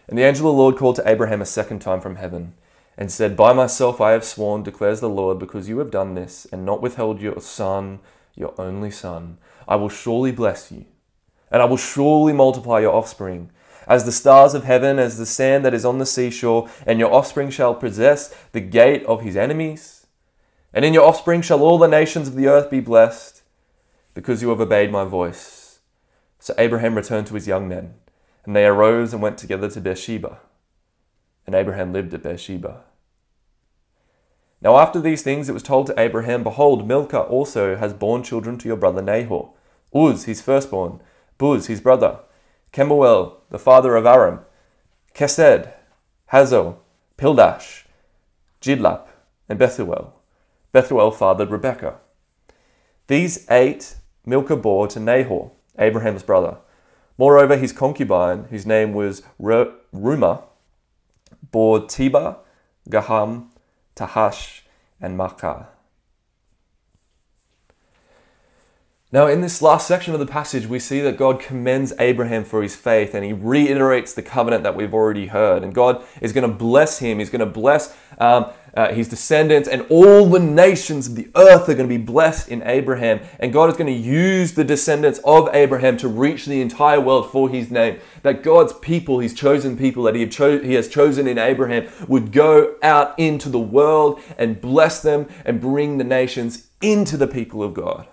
And 0.06 0.16
the 0.16 0.22
angel 0.22 0.48
of 0.48 0.54
the 0.54 0.62
Lord 0.62 0.76
called 0.76 0.96
to 0.96 1.08
Abraham 1.08 1.42
a 1.42 1.46
second 1.46 1.80
time 1.80 2.00
from 2.00 2.16
heaven 2.16 2.54
and 2.96 3.10
said, 3.10 3.36
By 3.36 3.52
myself 3.52 4.00
I 4.00 4.12
have 4.12 4.24
sworn, 4.24 4.62
declares 4.62 5.00
the 5.00 5.08
Lord, 5.08 5.38
because 5.38 5.68
you 5.68 5.78
have 5.80 5.90
done 5.90 6.14
this 6.14 6.46
and 6.52 6.64
not 6.64 6.80
withheld 6.80 7.20
your 7.20 7.40
son, 7.40 7.98
your 8.34 8.54
only 8.60 8.90
son. 8.90 9.38
I 9.66 9.76
will 9.76 9.88
surely 9.88 10.30
bless 10.30 10.70
you, 10.70 10.84
and 11.50 11.60
I 11.62 11.64
will 11.64 11.76
surely 11.76 12.32
multiply 12.32 12.80
your 12.80 12.94
offspring 12.94 13.50
as 13.88 14.04
the 14.04 14.12
stars 14.12 14.54
of 14.54 14.64
heaven, 14.64 14.98
as 14.98 15.18
the 15.18 15.26
sand 15.26 15.64
that 15.64 15.74
is 15.74 15.84
on 15.84 15.98
the 15.98 16.06
seashore, 16.06 16.68
and 16.86 17.00
your 17.00 17.12
offspring 17.12 17.50
shall 17.50 17.74
possess 17.74 18.34
the 18.52 18.60
gate 18.60 19.04
of 19.06 19.22
his 19.22 19.36
enemies. 19.36 19.97
And 20.72 20.84
in 20.84 20.94
your 20.94 21.04
offspring 21.04 21.42
shall 21.42 21.62
all 21.62 21.78
the 21.78 21.88
nations 21.88 22.28
of 22.28 22.34
the 22.34 22.46
earth 22.46 22.70
be 22.70 22.80
blessed, 22.80 23.42
because 24.14 24.42
you 24.42 24.50
have 24.50 24.60
obeyed 24.60 24.90
my 24.90 25.04
voice. 25.04 25.80
So 26.38 26.54
Abraham 26.58 26.94
returned 26.94 27.26
to 27.28 27.34
his 27.34 27.46
young 27.46 27.68
men, 27.68 27.94
and 28.44 28.54
they 28.54 28.66
arose 28.66 29.12
and 29.12 29.22
went 29.22 29.38
together 29.38 29.70
to 29.70 29.80
Beersheba. 29.80 30.40
And 31.46 31.54
Abraham 31.54 31.92
lived 31.92 32.12
at 32.14 32.22
Beersheba. 32.22 32.82
Now 34.60 34.76
after 34.76 35.00
these 35.00 35.22
things 35.22 35.48
it 35.48 35.52
was 35.52 35.62
told 35.62 35.86
to 35.86 35.98
Abraham, 36.00 36.42
Behold, 36.42 36.86
Milcah 36.86 37.20
also 37.20 37.76
has 37.76 37.92
borne 37.92 38.22
children 38.22 38.58
to 38.58 38.68
your 38.68 38.76
brother 38.76 39.00
Nahor, 39.00 39.52
Uz 39.94 40.24
his 40.24 40.42
firstborn, 40.42 41.00
Buz 41.38 41.66
his 41.66 41.80
brother, 41.80 42.20
Kemuel 42.72 43.40
the 43.50 43.58
father 43.58 43.96
of 43.96 44.04
Aram, 44.04 44.40
Chesed, 45.14 45.72
Hazo, 46.32 46.76
Pildash, 47.16 47.84
Jidlaph, 48.60 49.06
and 49.48 49.58
Bethuel. 49.58 50.17
Bethuel 50.72 51.10
fathered 51.10 51.50
Rebekah. 51.50 51.98
These 53.06 53.46
eight 53.50 53.96
Milcah 54.26 54.56
bore 54.56 54.86
to 54.88 55.00
Nahor, 55.00 55.52
Abraham's 55.78 56.22
brother. 56.22 56.58
Moreover, 57.16 57.56
his 57.56 57.72
concubine, 57.72 58.44
whose 58.50 58.66
name 58.66 58.92
was 58.92 59.22
Reumah, 59.40 60.42
bore 61.50 61.80
Tebah, 61.80 62.38
Gaham, 62.88 63.48
Tahash, 63.96 64.60
and 65.00 65.18
Maachah. 65.18 65.68
Now, 69.10 69.26
in 69.26 69.40
this 69.40 69.62
last 69.62 69.88
section 69.88 70.12
of 70.12 70.20
the 70.20 70.26
passage, 70.26 70.66
we 70.66 70.78
see 70.78 71.00
that 71.00 71.16
God 71.16 71.40
commends 71.40 71.94
Abraham 71.98 72.44
for 72.44 72.62
his 72.62 72.76
faith 72.76 73.14
and 73.14 73.24
he 73.24 73.32
reiterates 73.32 74.12
the 74.12 74.20
covenant 74.20 74.64
that 74.64 74.76
we've 74.76 74.92
already 74.92 75.28
heard. 75.28 75.62
And 75.62 75.74
God 75.74 76.04
is 76.20 76.34
going 76.34 76.46
to 76.46 76.54
bless 76.54 76.98
him, 76.98 77.18
he's 77.18 77.30
going 77.30 77.40
to 77.40 77.46
bless 77.46 77.96
um, 78.18 78.50
uh, 78.74 78.92
his 78.92 79.08
descendants, 79.08 79.66
and 79.66 79.86
all 79.88 80.26
the 80.26 80.38
nations 80.38 81.08
of 81.08 81.16
the 81.16 81.30
earth 81.36 81.70
are 81.70 81.74
going 81.74 81.88
to 81.88 81.96
be 81.96 81.96
blessed 81.96 82.50
in 82.50 82.62
Abraham. 82.64 83.20
And 83.40 83.50
God 83.50 83.70
is 83.70 83.78
going 83.78 83.86
to 83.86 83.98
use 83.98 84.52
the 84.52 84.62
descendants 84.62 85.20
of 85.24 85.48
Abraham 85.54 85.96
to 85.96 86.08
reach 86.08 86.44
the 86.44 86.60
entire 86.60 87.00
world 87.00 87.32
for 87.32 87.48
his 87.48 87.70
name. 87.70 88.00
That 88.24 88.42
God's 88.42 88.74
people, 88.74 89.20
his 89.20 89.32
chosen 89.32 89.78
people 89.78 90.02
that 90.02 90.16
he, 90.16 90.28
cho- 90.28 90.60
he 90.60 90.74
has 90.74 90.86
chosen 90.86 91.26
in 91.26 91.38
Abraham, 91.38 91.88
would 92.08 92.30
go 92.30 92.76
out 92.82 93.18
into 93.18 93.48
the 93.48 93.58
world 93.58 94.20
and 94.36 94.60
bless 94.60 95.00
them 95.00 95.28
and 95.46 95.62
bring 95.62 95.96
the 95.96 96.04
nations 96.04 96.68
into 96.82 97.16
the 97.16 97.26
people 97.26 97.62
of 97.62 97.72
God. 97.72 98.06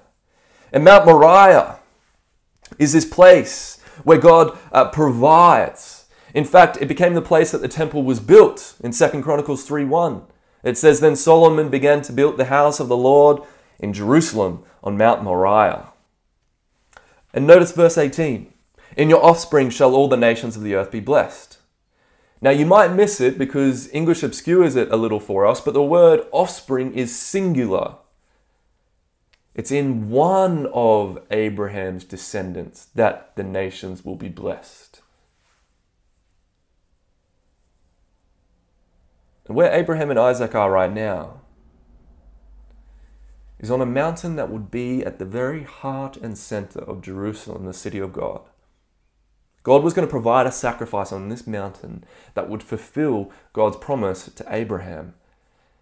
And 0.76 0.84
Mount 0.84 1.06
Moriah 1.06 1.80
is 2.78 2.92
this 2.92 3.06
place 3.06 3.80
where 4.04 4.18
God 4.18 4.58
uh, 4.74 4.90
provides. 4.90 6.08
In 6.34 6.44
fact, 6.44 6.78
it 6.82 6.90
became 6.90 7.14
the 7.14 7.22
place 7.22 7.52
that 7.52 7.62
the 7.62 7.70
temple 7.70 8.04
was 8.04 8.20
built 8.20 8.76
in 8.84 8.92
2 8.92 9.22
Chronicles 9.24 9.66
3:1. 9.68 10.24
It 10.66 10.78
says, 10.78 11.00
Then 11.00 11.16
Solomon 11.16 11.70
began 11.70 12.02
to 12.02 12.12
build 12.12 12.36
the 12.36 12.46
house 12.46 12.82
of 12.82 12.90
the 12.90 12.98
Lord 12.98 13.42
in 13.80 13.94
Jerusalem 13.94 14.66
on 14.84 14.98
Mount 14.98 15.24
Moriah. 15.24 15.94
And 17.34 17.48
notice 17.48 17.72
verse 17.72 17.98
18 17.98 18.52
In 18.98 19.10
your 19.10 19.24
offspring 19.24 19.70
shall 19.70 19.96
all 19.96 20.10
the 20.10 20.18
nations 20.18 20.58
of 20.58 20.64
the 20.64 20.76
earth 20.76 20.92
be 20.92 21.00
blessed. 21.00 21.58
Now, 22.42 22.50
you 22.50 22.66
might 22.66 22.92
miss 22.92 23.22
it 23.22 23.38
because 23.38 23.90
English 23.94 24.24
obscures 24.24 24.76
it 24.76 24.92
a 24.92 24.98
little 24.98 25.22
for 25.22 25.46
us, 25.46 25.62
but 25.62 25.74
the 25.74 25.82
word 25.82 26.28
offspring 26.34 26.94
is 26.94 27.18
singular. 27.18 27.96
It's 29.56 29.72
in 29.72 30.10
one 30.10 30.68
of 30.74 31.18
Abraham's 31.32 32.04
descendants 32.04 32.88
that 32.94 33.36
the 33.38 33.44
nations 33.44 34.04
will 34.04 34.18
be 34.18 34.28
blessed. 34.28 35.02
And 39.48 39.56
where 39.56 39.72
Abraham 39.72 40.10
and 40.10 40.20
Isaac 40.20 40.54
are 40.56 40.72
right 40.72 40.92
now 40.92 41.42
is 43.58 43.72
on 43.72 43.80
a 43.80 43.86
mountain 43.86 44.36
that 44.36 44.50
would 44.50 44.70
be 44.70 45.06
at 45.06 45.20
the 45.20 45.26
very 45.26 45.64
heart 45.64 46.18
and 46.18 46.38
center 46.38 46.80
of 46.80 47.02
Jerusalem, 47.02 47.66
the 47.66 47.74
city 47.74 48.00
of 48.00 48.12
God. 48.12 48.42
God 49.64 49.84
was 49.84 49.94
going 49.94 50.08
to 50.08 50.12
provide 50.12 50.46
a 50.46 50.52
sacrifice 50.52 51.14
on 51.14 51.30
this 51.30 51.48
mountain 51.48 52.04
that 52.34 52.50
would 52.50 52.62
fulfill 52.62 53.32
God's 53.54 53.78
promise 53.78 54.30
to 54.36 54.46
Abraham 54.50 55.14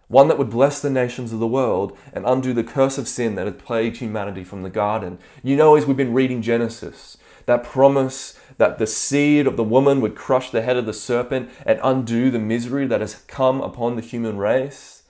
one 0.08 0.28
that 0.28 0.38
would 0.38 0.50
bless 0.50 0.80
the 0.80 0.90
nations 0.90 1.32
of 1.32 1.40
the 1.40 1.46
world 1.46 1.96
and 2.12 2.24
undo 2.26 2.52
the 2.52 2.64
curse 2.64 2.98
of 2.98 3.08
sin 3.08 3.34
that 3.34 3.46
had 3.46 3.58
plagued 3.58 3.98
humanity 3.98 4.44
from 4.44 4.62
the 4.62 4.70
garden. 4.70 5.18
You 5.42 5.56
know, 5.56 5.76
as 5.76 5.86
we've 5.86 5.96
been 5.96 6.12
reading 6.12 6.42
Genesis, 6.42 7.16
that 7.46 7.64
promise 7.64 8.38
that 8.58 8.78
the 8.78 8.86
seed 8.86 9.46
of 9.46 9.56
the 9.56 9.64
woman 9.64 10.00
would 10.00 10.14
crush 10.14 10.50
the 10.50 10.62
head 10.62 10.76
of 10.76 10.86
the 10.86 10.92
serpent 10.92 11.50
and 11.66 11.80
undo 11.82 12.30
the 12.30 12.38
misery 12.38 12.86
that 12.86 13.00
has 13.00 13.16
come 13.26 13.60
upon 13.60 13.96
the 13.96 14.02
human 14.02 14.38
race. 14.38 15.02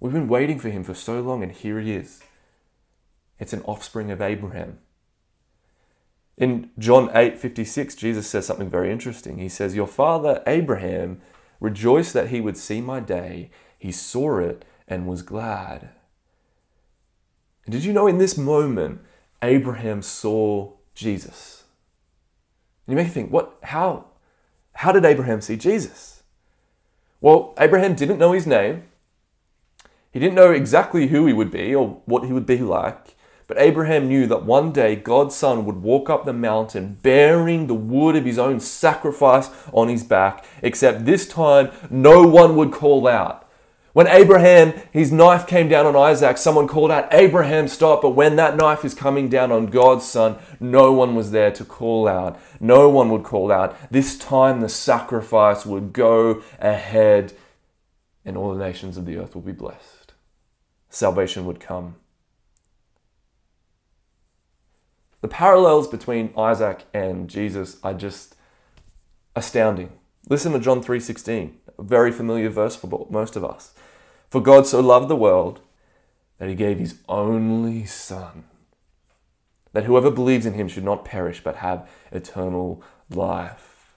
We've 0.00 0.12
been 0.12 0.28
waiting 0.28 0.58
for 0.58 0.68
him 0.68 0.84
for 0.84 0.94
so 0.94 1.20
long, 1.20 1.42
and 1.42 1.52
here 1.52 1.80
he 1.80 1.92
is. 1.92 2.20
It's 3.38 3.52
an 3.52 3.62
offspring 3.62 4.10
of 4.10 4.20
Abraham. 4.20 4.78
In 6.36 6.70
John 6.78 7.10
8 7.14 7.38
56, 7.38 7.94
Jesus 7.94 8.26
says 8.26 8.46
something 8.46 8.70
very 8.70 8.90
interesting. 8.90 9.38
He 9.38 9.48
says, 9.48 9.74
Your 9.74 9.86
father 9.86 10.42
Abraham 10.46 11.20
rejoiced 11.60 12.14
that 12.14 12.28
he 12.28 12.40
would 12.40 12.56
see 12.56 12.80
my 12.80 13.00
day 13.00 13.50
he 13.82 13.90
saw 13.90 14.38
it 14.38 14.64
and 14.86 15.08
was 15.08 15.22
glad. 15.22 15.88
And 17.64 17.72
did 17.72 17.82
you 17.82 17.92
know 17.92 18.06
in 18.06 18.18
this 18.18 18.38
moment, 18.38 19.00
Abraham 19.42 20.02
saw 20.02 20.74
Jesus? 20.94 21.64
And 22.86 22.92
you 22.92 23.02
may 23.02 23.10
think, 23.10 23.32
what, 23.32 23.58
how, 23.64 24.04
how 24.74 24.92
did 24.92 25.04
Abraham 25.04 25.40
see 25.40 25.56
Jesus? 25.56 26.22
Well, 27.20 27.54
Abraham 27.58 27.96
didn't 27.96 28.20
know 28.20 28.30
his 28.30 28.46
name. 28.46 28.84
He 30.12 30.20
didn't 30.20 30.36
know 30.36 30.52
exactly 30.52 31.08
who 31.08 31.26
he 31.26 31.32
would 31.32 31.50
be 31.50 31.74
or 31.74 32.02
what 32.04 32.24
he 32.24 32.32
would 32.32 32.46
be 32.46 32.58
like. 32.58 33.16
But 33.48 33.58
Abraham 33.58 34.06
knew 34.06 34.28
that 34.28 34.44
one 34.44 34.70
day 34.70 34.94
God's 34.94 35.34
son 35.34 35.64
would 35.64 35.82
walk 35.82 36.08
up 36.08 36.24
the 36.24 36.32
mountain 36.32 36.98
bearing 37.02 37.66
the 37.66 37.74
wood 37.74 38.14
of 38.14 38.24
his 38.24 38.38
own 38.38 38.60
sacrifice 38.60 39.50
on 39.72 39.88
his 39.88 40.04
back, 40.04 40.44
except 40.62 41.04
this 41.04 41.26
time 41.26 41.72
no 41.90 42.22
one 42.22 42.54
would 42.54 42.70
call 42.70 43.08
out. 43.08 43.41
When 43.92 44.06
Abraham, 44.06 44.72
his 44.90 45.12
knife 45.12 45.46
came 45.46 45.68
down 45.68 45.84
on 45.84 45.94
Isaac, 45.94 46.38
someone 46.38 46.66
called 46.66 46.90
out, 46.90 47.12
Abraham, 47.12 47.68
stop. 47.68 48.02
But 48.02 48.10
when 48.10 48.36
that 48.36 48.56
knife 48.56 48.84
is 48.84 48.94
coming 48.94 49.28
down 49.28 49.52
on 49.52 49.66
God's 49.66 50.06
son, 50.06 50.38
no 50.58 50.92
one 50.92 51.14
was 51.14 51.30
there 51.30 51.50
to 51.50 51.64
call 51.64 52.08
out. 52.08 52.40
No 52.58 52.88
one 52.88 53.10
would 53.10 53.22
call 53.22 53.52
out. 53.52 53.76
This 53.90 54.18
time 54.18 54.60
the 54.60 54.68
sacrifice 54.68 55.66
would 55.66 55.92
go 55.92 56.42
ahead 56.58 57.34
and 58.24 58.36
all 58.36 58.54
the 58.54 58.64
nations 58.64 58.96
of 58.96 59.04
the 59.04 59.18
earth 59.18 59.34
will 59.34 59.42
be 59.42 59.52
blessed. 59.52 60.14
Salvation 60.88 61.44
would 61.46 61.60
come. 61.60 61.96
The 65.20 65.28
parallels 65.28 65.86
between 65.86 66.32
Isaac 66.36 66.84
and 66.92 67.28
Jesus 67.28 67.76
are 67.82 67.94
just 67.94 68.36
astounding. 69.36 69.90
Listen 70.28 70.52
to 70.52 70.58
John 70.58 70.82
3:16, 70.82 71.58
a 71.78 71.82
very 71.82 72.12
familiar 72.12 72.48
verse 72.48 72.76
for 72.76 73.06
most 73.10 73.36
of 73.36 73.44
us. 73.44 73.72
For 74.32 74.40
God 74.40 74.66
so 74.66 74.80
loved 74.80 75.08
the 75.08 75.14
world 75.14 75.60
that 76.38 76.48
he 76.48 76.54
gave 76.54 76.78
his 76.78 76.94
only 77.06 77.84
Son, 77.84 78.44
that 79.74 79.84
whoever 79.84 80.10
believes 80.10 80.46
in 80.46 80.54
him 80.54 80.68
should 80.68 80.84
not 80.84 81.04
perish 81.04 81.44
but 81.44 81.56
have 81.56 81.86
eternal 82.10 82.82
life. 83.10 83.92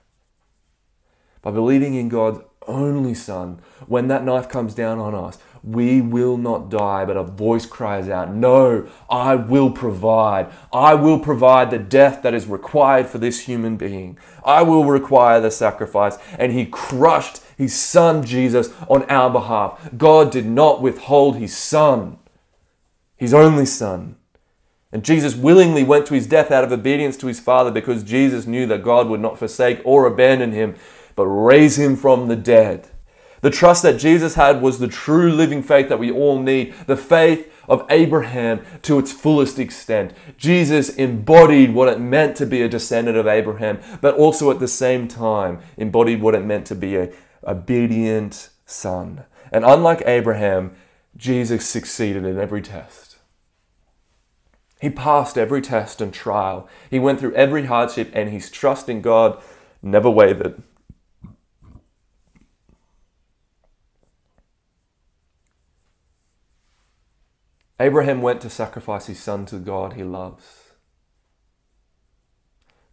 By 1.41 1.51
believing 1.51 1.93
in 1.93 2.09
God's 2.09 2.41
only 2.67 3.13
Son, 3.13 3.61
when 3.87 4.09
that 4.09 4.25
knife 4.25 4.49
comes 4.49 4.75
down 4.75 4.99
on 4.99 5.15
us, 5.15 5.37
We 5.65 5.99
will 5.99 6.37
not 6.37 6.69
die, 6.69 7.05
but 7.05 7.17
a 7.17 7.23
voice 7.23 7.65
cries 7.65 8.07
out, 8.07 8.31
No, 8.31 8.87
I 9.09 9.33
will 9.33 9.71
provide. 9.71 10.51
I 10.71 10.93
will 10.93 11.17
provide 11.17 11.71
the 11.71 11.79
death 11.79 12.21
that 12.21 12.35
is 12.35 12.45
required 12.45 13.07
for 13.07 13.17
this 13.17 13.41
human 13.41 13.75
being. 13.75 14.19
I 14.43 14.61
will 14.61 14.85
require 14.85 15.41
the 15.41 15.49
sacrifice. 15.49 16.19
And 16.37 16.51
he 16.51 16.67
crushed 16.67 17.41
his 17.57 17.73
son 17.73 18.23
Jesus 18.23 18.69
on 18.87 19.05
our 19.05 19.31
behalf. 19.31 19.89
God 19.97 20.31
did 20.31 20.45
not 20.45 20.83
withhold 20.83 21.37
his 21.37 21.57
son, 21.57 22.19
his 23.15 23.33
only 23.33 23.65
son. 23.65 24.17
And 24.91 25.03
Jesus 25.03 25.35
willingly 25.35 25.83
went 25.83 26.05
to 26.07 26.13
his 26.13 26.27
death 26.27 26.51
out 26.51 26.63
of 26.63 26.71
obedience 26.71 27.17
to 27.17 27.27
his 27.27 27.39
Father 27.39 27.71
because 27.71 28.03
Jesus 28.03 28.45
knew 28.45 28.67
that 28.67 28.83
God 28.83 29.07
would 29.07 29.19
not 29.19 29.39
forsake 29.39 29.81
or 29.83 30.05
abandon 30.05 30.51
him, 30.51 30.75
but 31.15 31.25
raise 31.25 31.79
him 31.79 31.95
from 31.95 32.27
the 32.27 32.35
dead. 32.35 32.87
The 33.41 33.49
trust 33.49 33.83
that 33.83 33.99
Jesus 33.99 34.35
had 34.35 34.61
was 34.61 34.79
the 34.79 34.87
true 34.87 35.31
living 35.31 35.61
faith 35.61 35.89
that 35.89 35.99
we 35.99 36.11
all 36.11 36.39
need, 36.39 36.73
the 36.87 36.97
faith 36.97 37.51
of 37.67 37.85
Abraham 37.89 38.65
to 38.83 38.99
its 38.99 39.11
fullest 39.11 39.59
extent. 39.59 40.13
Jesus 40.37 40.89
embodied 40.89 41.73
what 41.73 41.89
it 41.89 41.99
meant 41.99 42.35
to 42.37 42.45
be 42.45 42.61
a 42.61 42.69
descendant 42.69 43.17
of 43.17 43.27
Abraham, 43.27 43.79
but 44.01 44.15
also 44.15 44.51
at 44.51 44.59
the 44.59 44.67
same 44.67 45.07
time 45.07 45.59
embodied 45.77 46.21
what 46.21 46.35
it 46.35 46.45
meant 46.45 46.65
to 46.67 46.75
be 46.75 46.95
a 46.95 47.11
obedient 47.45 48.49
son. 48.65 49.25
And 49.51 49.63
unlike 49.63 50.01
Abraham, 50.05 50.75
Jesus 51.15 51.67
succeeded 51.67 52.25
in 52.25 52.39
every 52.39 52.61
test. 52.61 53.17
He 54.81 54.89
passed 54.89 55.37
every 55.37 55.61
test 55.61 56.01
and 56.01 56.13
trial. 56.13 56.67
He 56.89 56.99
went 56.99 57.19
through 57.19 57.33
every 57.33 57.65
hardship, 57.65 58.11
and 58.13 58.29
his 58.29 58.51
trust 58.51 58.89
in 58.89 59.01
God 59.01 59.41
never 59.81 60.09
wavered. 60.09 60.61
Abraham 67.79 68.21
went 68.21 68.39
to 68.41 68.49
sacrifice 68.49 69.07
his 69.07 69.19
son 69.19 69.45
to 69.47 69.57
the 69.57 69.65
God 69.65 69.93
he 69.93 70.03
loves. 70.03 70.71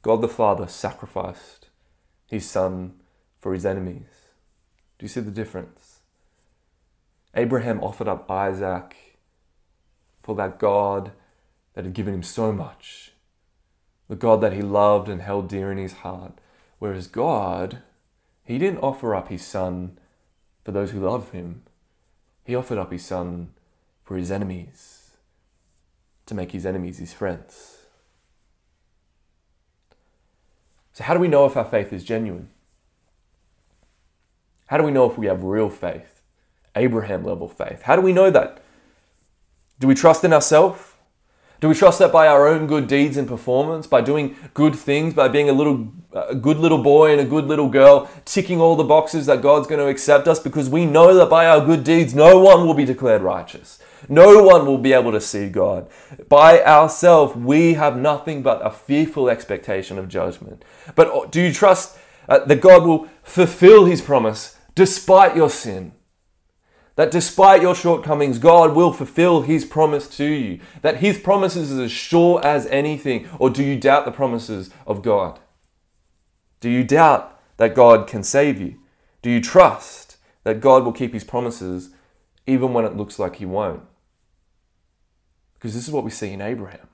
God 0.02 0.20
the 0.20 0.28
Father 0.28 0.66
sacrificed 0.66 1.68
his 2.26 2.48
son 2.50 2.94
for 3.38 3.54
his 3.54 3.64
enemies. 3.64 4.28
Do 4.98 5.04
you 5.04 5.08
see 5.08 5.20
the 5.20 5.30
difference? 5.30 6.00
Abraham 7.34 7.80
offered 7.80 8.08
up 8.08 8.28
Isaac 8.28 9.18
for 10.22 10.34
that 10.34 10.58
God 10.58 11.12
that 11.74 11.84
had 11.84 11.94
given 11.94 12.14
him 12.14 12.22
so 12.22 12.52
much, 12.52 13.12
the 14.08 14.16
God 14.16 14.40
that 14.40 14.52
he 14.52 14.62
loved 14.62 15.08
and 15.08 15.22
held 15.22 15.48
dear 15.48 15.70
in 15.70 15.78
his 15.78 15.94
heart. 15.94 16.38
Whereas 16.80 17.06
God, 17.06 17.78
he 18.44 18.58
didn't 18.58 18.80
offer 18.80 19.14
up 19.14 19.28
his 19.28 19.46
son 19.46 19.98
for 20.64 20.72
those 20.72 20.90
who 20.90 21.00
love 21.00 21.30
him, 21.30 21.62
he 22.44 22.56
offered 22.56 22.78
up 22.78 22.90
his 22.90 23.04
son 23.04 23.50
for 24.12 24.18
his 24.18 24.30
enemies, 24.30 25.12
to 26.26 26.34
make 26.34 26.52
his 26.52 26.66
enemies 26.66 26.98
his 26.98 27.14
friends. 27.14 27.78
So, 30.92 31.04
how 31.04 31.14
do 31.14 31.20
we 31.20 31.28
know 31.28 31.46
if 31.46 31.56
our 31.56 31.64
faith 31.64 31.94
is 31.94 32.04
genuine? 32.04 32.50
How 34.66 34.76
do 34.76 34.84
we 34.84 34.90
know 34.90 35.10
if 35.10 35.16
we 35.16 35.28
have 35.28 35.44
real 35.44 35.70
faith, 35.70 36.20
Abraham 36.76 37.24
level 37.24 37.48
faith? 37.48 37.80
How 37.80 37.96
do 37.96 38.02
we 38.02 38.12
know 38.12 38.28
that? 38.30 38.62
Do 39.80 39.86
we 39.86 39.94
trust 39.94 40.22
in 40.24 40.34
ourselves? 40.34 40.91
Do 41.62 41.68
we 41.68 41.76
trust 41.76 42.00
that 42.00 42.10
by 42.10 42.26
our 42.26 42.48
own 42.48 42.66
good 42.66 42.88
deeds 42.88 43.16
and 43.16 43.28
performance, 43.28 43.86
by 43.86 44.00
doing 44.00 44.34
good 44.52 44.74
things, 44.74 45.14
by 45.14 45.28
being 45.28 45.48
a 45.48 45.52
little 45.52 45.92
a 46.12 46.34
good 46.34 46.58
little 46.58 46.82
boy 46.82 47.12
and 47.12 47.20
a 47.20 47.24
good 47.24 47.44
little 47.44 47.68
girl, 47.68 48.10
ticking 48.24 48.60
all 48.60 48.74
the 48.74 48.82
boxes 48.82 49.26
that 49.26 49.42
God's 49.42 49.68
going 49.68 49.78
to 49.78 49.86
accept 49.86 50.26
us 50.26 50.40
because 50.40 50.68
we 50.68 50.84
know 50.84 51.14
that 51.14 51.30
by 51.30 51.46
our 51.46 51.64
good 51.64 51.84
deeds 51.84 52.16
no 52.16 52.40
one 52.40 52.66
will 52.66 52.74
be 52.74 52.84
declared 52.84 53.22
righteous. 53.22 53.78
No 54.08 54.42
one 54.42 54.66
will 54.66 54.76
be 54.76 54.92
able 54.92 55.12
to 55.12 55.20
see 55.20 55.48
God. 55.48 55.88
By 56.28 56.64
ourselves 56.64 57.36
we 57.36 57.74
have 57.74 57.96
nothing 57.96 58.42
but 58.42 58.66
a 58.66 58.70
fearful 58.70 59.30
expectation 59.30 60.00
of 60.00 60.08
judgment. 60.08 60.64
But 60.96 61.30
do 61.30 61.40
you 61.40 61.52
trust 61.52 61.96
uh, 62.28 62.40
that 62.40 62.60
God 62.60 62.84
will 62.84 63.06
fulfill 63.22 63.84
his 63.84 64.02
promise 64.02 64.56
despite 64.74 65.36
your 65.36 65.48
sin? 65.48 65.92
That 66.96 67.10
despite 67.10 67.62
your 67.62 67.74
shortcomings, 67.74 68.38
God 68.38 68.74
will 68.74 68.92
fulfill 68.92 69.42
His 69.42 69.64
promise 69.64 70.08
to 70.16 70.24
you. 70.24 70.60
That 70.82 70.98
His 70.98 71.18
promises 71.18 71.70
is 71.70 71.78
as 71.78 71.92
sure 71.92 72.44
as 72.44 72.66
anything. 72.66 73.28
Or 73.38 73.48
do 73.48 73.62
you 73.62 73.78
doubt 73.78 74.04
the 74.04 74.12
promises 74.12 74.70
of 74.86 75.02
God? 75.02 75.40
Do 76.60 76.68
you 76.68 76.84
doubt 76.84 77.40
that 77.56 77.74
God 77.74 78.06
can 78.06 78.22
save 78.22 78.60
you? 78.60 78.78
Do 79.22 79.30
you 79.30 79.40
trust 79.40 80.18
that 80.44 80.60
God 80.60 80.84
will 80.84 80.92
keep 80.92 81.14
His 81.14 81.24
promises 81.24 81.90
even 82.46 82.72
when 82.74 82.84
it 82.84 82.96
looks 82.96 83.18
like 83.18 83.36
He 83.36 83.46
won't? 83.46 83.82
Because 85.54 85.74
this 85.74 85.86
is 85.86 85.92
what 85.92 86.04
we 86.04 86.10
see 86.10 86.32
in 86.32 86.40
Abraham. 86.40 86.88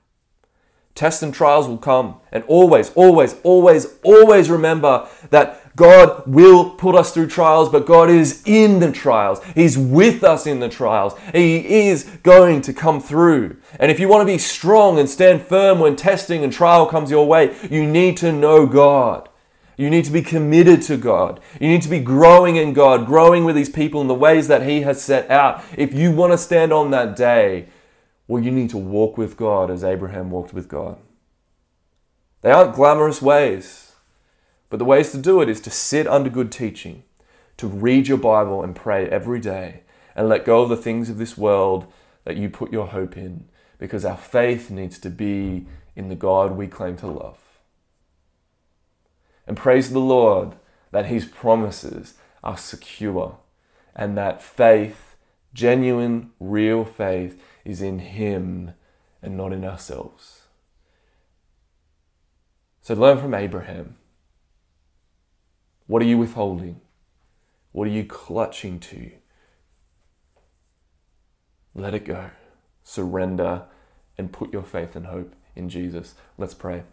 Tests 0.95 1.23
and 1.23 1.33
trials 1.33 1.67
will 1.67 1.77
come, 1.77 2.19
and 2.31 2.43
always, 2.45 2.91
always, 2.93 3.35
always, 3.43 3.87
always 4.03 4.49
remember 4.49 5.07
that 5.29 5.58
God 5.79 6.27
will 6.27 6.71
put 6.71 6.93
us 6.93 7.13
through 7.13 7.27
trials, 7.27 7.69
but 7.69 7.85
God 7.85 8.09
is 8.09 8.43
in 8.45 8.81
the 8.81 8.91
trials. 8.91 9.41
He's 9.55 9.77
with 9.77 10.25
us 10.25 10.45
in 10.45 10.59
the 10.59 10.67
trials. 10.67 11.17
He 11.31 11.87
is 11.87 12.03
going 12.21 12.59
to 12.63 12.73
come 12.73 12.99
through. 12.99 13.55
And 13.79 13.89
if 13.89 13.97
you 13.97 14.09
want 14.09 14.19
to 14.19 14.25
be 14.25 14.37
strong 14.37 14.99
and 14.99 15.09
stand 15.09 15.41
firm 15.41 15.79
when 15.79 15.95
testing 15.95 16.43
and 16.43 16.51
trial 16.51 16.85
comes 16.85 17.09
your 17.09 17.25
way, 17.25 17.55
you 17.71 17.87
need 17.87 18.17
to 18.17 18.33
know 18.33 18.65
God. 18.67 19.29
You 19.77 19.89
need 19.89 20.03
to 20.03 20.11
be 20.11 20.21
committed 20.21 20.81
to 20.81 20.97
God. 20.97 21.39
You 21.61 21.69
need 21.69 21.83
to 21.83 21.89
be 21.89 22.01
growing 22.01 22.57
in 22.57 22.73
God, 22.73 23.05
growing 23.05 23.45
with 23.45 23.55
these 23.55 23.69
people 23.69 24.01
in 24.01 24.07
the 24.07 24.13
ways 24.13 24.49
that 24.49 24.63
He 24.63 24.81
has 24.81 25.01
set 25.01 25.31
out. 25.31 25.63
If 25.77 25.93
you 25.93 26.11
want 26.11 26.33
to 26.33 26.37
stand 26.37 26.73
on 26.73 26.91
that 26.91 27.15
day, 27.15 27.67
well, 28.27 28.43
you 28.43 28.51
need 28.51 28.69
to 28.71 28.77
walk 28.77 29.17
with 29.17 29.37
God 29.37 29.71
as 29.71 29.85
Abraham 29.85 30.29
walked 30.29 30.53
with 30.53 30.67
God. 30.67 30.97
They 32.41 32.51
aren't 32.51 32.75
glamorous 32.75 33.21
ways. 33.21 33.88
But 34.69 34.77
the 34.77 34.85
ways 34.85 35.11
to 35.11 35.17
do 35.17 35.41
it 35.41 35.49
is 35.49 35.59
to 35.61 35.71
sit 35.71 36.07
under 36.07 36.29
good 36.29 36.51
teaching, 36.51 37.03
to 37.57 37.67
read 37.67 38.07
your 38.07 38.17
Bible 38.17 38.63
and 38.63 38.75
pray 38.75 39.07
every 39.09 39.39
day, 39.39 39.81
and 40.15 40.29
let 40.29 40.45
go 40.45 40.61
of 40.61 40.69
the 40.69 40.77
things 40.77 41.09
of 41.09 41.17
this 41.17 41.37
world 41.37 41.91
that 42.23 42.37
you 42.37 42.49
put 42.49 42.71
your 42.71 42.87
hope 42.87 43.17
in, 43.17 43.45
because 43.77 44.05
our 44.05 44.17
faith 44.17 44.69
needs 44.69 44.99
to 44.99 45.09
be 45.09 45.65
in 45.95 46.09
the 46.09 46.15
God 46.15 46.51
we 46.51 46.67
claim 46.67 46.95
to 46.97 47.07
love. 47.07 47.39
And 49.47 49.57
praise 49.57 49.89
the 49.89 49.99
Lord 49.99 50.55
that 50.91 51.07
His 51.07 51.25
promises 51.25 52.13
are 52.43 52.57
secure, 52.57 53.39
and 53.95 54.17
that 54.17 54.43
faith, 54.43 55.15
genuine, 55.53 56.29
real 56.39 56.85
faith, 56.85 57.41
is 57.65 57.81
in 57.81 57.99
Him 57.99 58.73
and 59.21 59.35
not 59.35 59.51
in 59.51 59.65
ourselves. 59.65 60.43
So 62.81 62.93
learn 62.93 63.17
from 63.17 63.33
Abraham 63.33 63.95
what 65.89 66.03
are 66.03 66.05
you 66.05 66.19
withholding? 66.19 66.79
What 67.71 67.87
are 67.87 67.91
you 67.91 68.05
clutching 68.05 68.79
to? 68.79 69.09
Let 71.73 71.95
it 71.95 72.05
go. 72.05 72.29
Surrender 72.83 73.63
and 74.15 74.31
put 74.31 74.53
your 74.53 74.61
faith 74.61 74.95
and 74.95 75.07
hope 75.07 75.33
in 75.55 75.67
Jesus. 75.67 76.13
Let's 76.37 76.53
pray. 76.53 76.83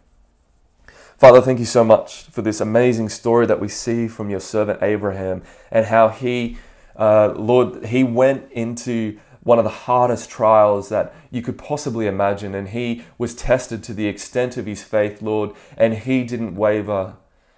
Father, 1.15 1.41
thank 1.41 1.59
you 1.59 1.65
so 1.65 1.83
much 1.83 2.23
for 2.23 2.41
this 2.41 2.59
amazing 2.59 3.09
story 3.09 3.45
that 3.45 3.59
we 3.59 3.67
see 3.67 4.07
from 4.07 4.31
your 4.31 4.39
servant 4.39 4.81
Abraham 4.81 5.43
and 5.69 5.85
how 5.85 6.07
he, 6.09 6.57
uh, 6.95 7.33
Lord, 7.35 7.85
he 7.85 8.03
went 8.03 8.51
into 8.51 9.19
one 9.43 9.59
of 9.59 9.63
the 9.63 9.69
hardest 9.69 10.27
trials 10.27 10.89
that 10.89 11.13
you 11.29 11.43
could 11.43 11.59
possibly 11.59 12.07
imagine, 12.07 12.55
and 12.55 12.69
he 12.69 13.03
was 13.19 13.35
tested 13.35 13.83
to 13.83 13.93
the 13.93 14.07
extent 14.07 14.57
of 14.57 14.65
his 14.65 14.81
faith, 14.81 15.21
Lord, 15.21 15.51
and 15.77 15.93
he 15.93 16.23
didn't 16.23 16.55
waver. 16.55 17.13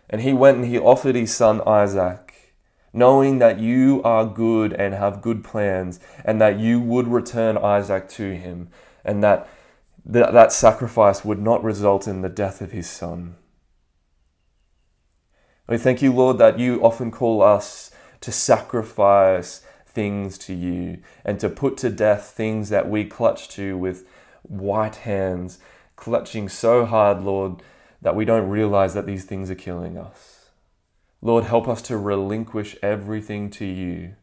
And 0.09 0.21
he 0.21 0.33
went 0.33 0.57
and 0.57 0.65
he 0.65 0.79
offered 0.79 1.15
his 1.15 1.35
son 1.35 1.61
Isaac, 1.67 2.55
knowing 2.91 3.39
that 3.39 3.59
you 3.59 4.01
are 4.03 4.25
good 4.25 4.73
and 4.73 4.93
have 4.93 5.21
good 5.21 5.43
plans, 5.43 5.99
and 6.25 6.41
that 6.41 6.59
you 6.59 6.79
would 6.79 7.07
return 7.07 7.57
Isaac 7.57 8.09
to 8.09 8.35
him, 8.35 8.69
and 9.05 9.23
that 9.23 9.47
th- 10.11 10.31
that 10.31 10.51
sacrifice 10.51 11.23
would 11.23 11.39
not 11.39 11.63
result 11.63 12.07
in 12.07 12.21
the 12.21 12.29
death 12.29 12.61
of 12.61 12.71
his 12.71 12.89
son. 12.89 13.35
We 15.67 15.77
thank 15.77 16.01
you, 16.01 16.11
Lord, 16.11 16.39
that 16.39 16.57
you 16.57 16.81
often 16.81 17.11
call 17.11 17.43
us 17.43 17.91
to 18.21 18.31
sacrifice 18.31 19.61
things 19.85 20.37
to 20.39 20.53
you 20.53 20.99
and 21.23 21.39
to 21.39 21.49
put 21.49 21.77
to 21.77 21.89
death 21.89 22.31
things 22.31 22.69
that 22.69 22.89
we 22.89 23.05
clutch 23.05 23.49
to 23.49 23.77
with 23.77 24.07
white 24.41 24.97
hands, 24.97 25.59
clutching 25.95 26.49
so 26.49 26.85
hard, 26.85 27.21
Lord, 27.21 27.61
that 28.01 28.15
we 28.15 28.25
don't 28.25 28.49
realize 28.49 28.93
that 28.93 29.05
these 29.05 29.25
things 29.25 29.51
are 29.51 29.55
killing 29.55 29.97
us. 29.97 30.49
Lord, 31.21 31.43
help 31.43 31.67
us 31.67 31.81
to 31.83 31.97
relinquish 31.97 32.75
everything 32.81 33.49
to 33.51 33.65
you 33.65 34.15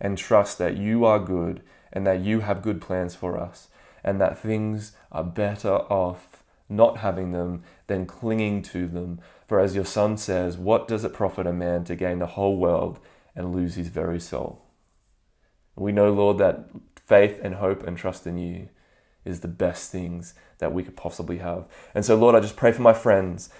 and 0.00 0.16
trust 0.16 0.58
that 0.58 0.76
you 0.76 1.04
are 1.04 1.18
good 1.18 1.62
and 1.92 2.06
that 2.06 2.20
you 2.20 2.40
have 2.40 2.62
good 2.62 2.80
plans 2.80 3.14
for 3.14 3.38
us 3.38 3.68
and 4.04 4.20
that 4.20 4.38
things 4.38 4.92
are 5.10 5.24
better 5.24 5.74
off 5.74 6.44
not 6.68 6.98
having 6.98 7.32
them 7.32 7.62
than 7.86 8.06
clinging 8.06 8.62
to 8.62 8.86
them. 8.86 9.20
For 9.46 9.60
as 9.60 9.74
your 9.74 9.84
son 9.84 10.16
says, 10.16 10.56
what 10.56 10.88
does 10.88 11.04
it 11.04 11.12
profit 11.12 11.46
a 11.46 11.52
man 11.52 11.84
to 11.84 11.96
gain 11.96 12.18
the 12.18 12.26
whole 12.26 12.56
world 12.56 12.98
and 13.34 13.54
lose 13.54 13.74
his 13.74 13.88
very 13.88 14.20
soul? 14.20 14.62
We 15.76 15.92
know, 15.92 16.12
Lord, 16.12 16.38
that 16.38 16.70
faith 16.96 17.40
and 17.42 17.56
hope 17.56 17.82
and 17.82 17.96
trust 17.96 18.26
in 18.26 18.38
you 18.38 18.68
is 19.24 19.40
the 19.40 19.48
best 19.48 19.90
things 19.90 20.34
that 20.58 20.72
we 20.72 20.82
could 20.82 20.96
possibly 20.96 21.38
have. 21.38 21.66
And 21.94 22.04
so, 22.04 22.16
Lord, 22.16 22.34
I 22.34 22.40
just 22.40 22.56
pray 22.56 22.72
for 22.72 22.82
my 22.82 22.92
friends. 22.92 23.50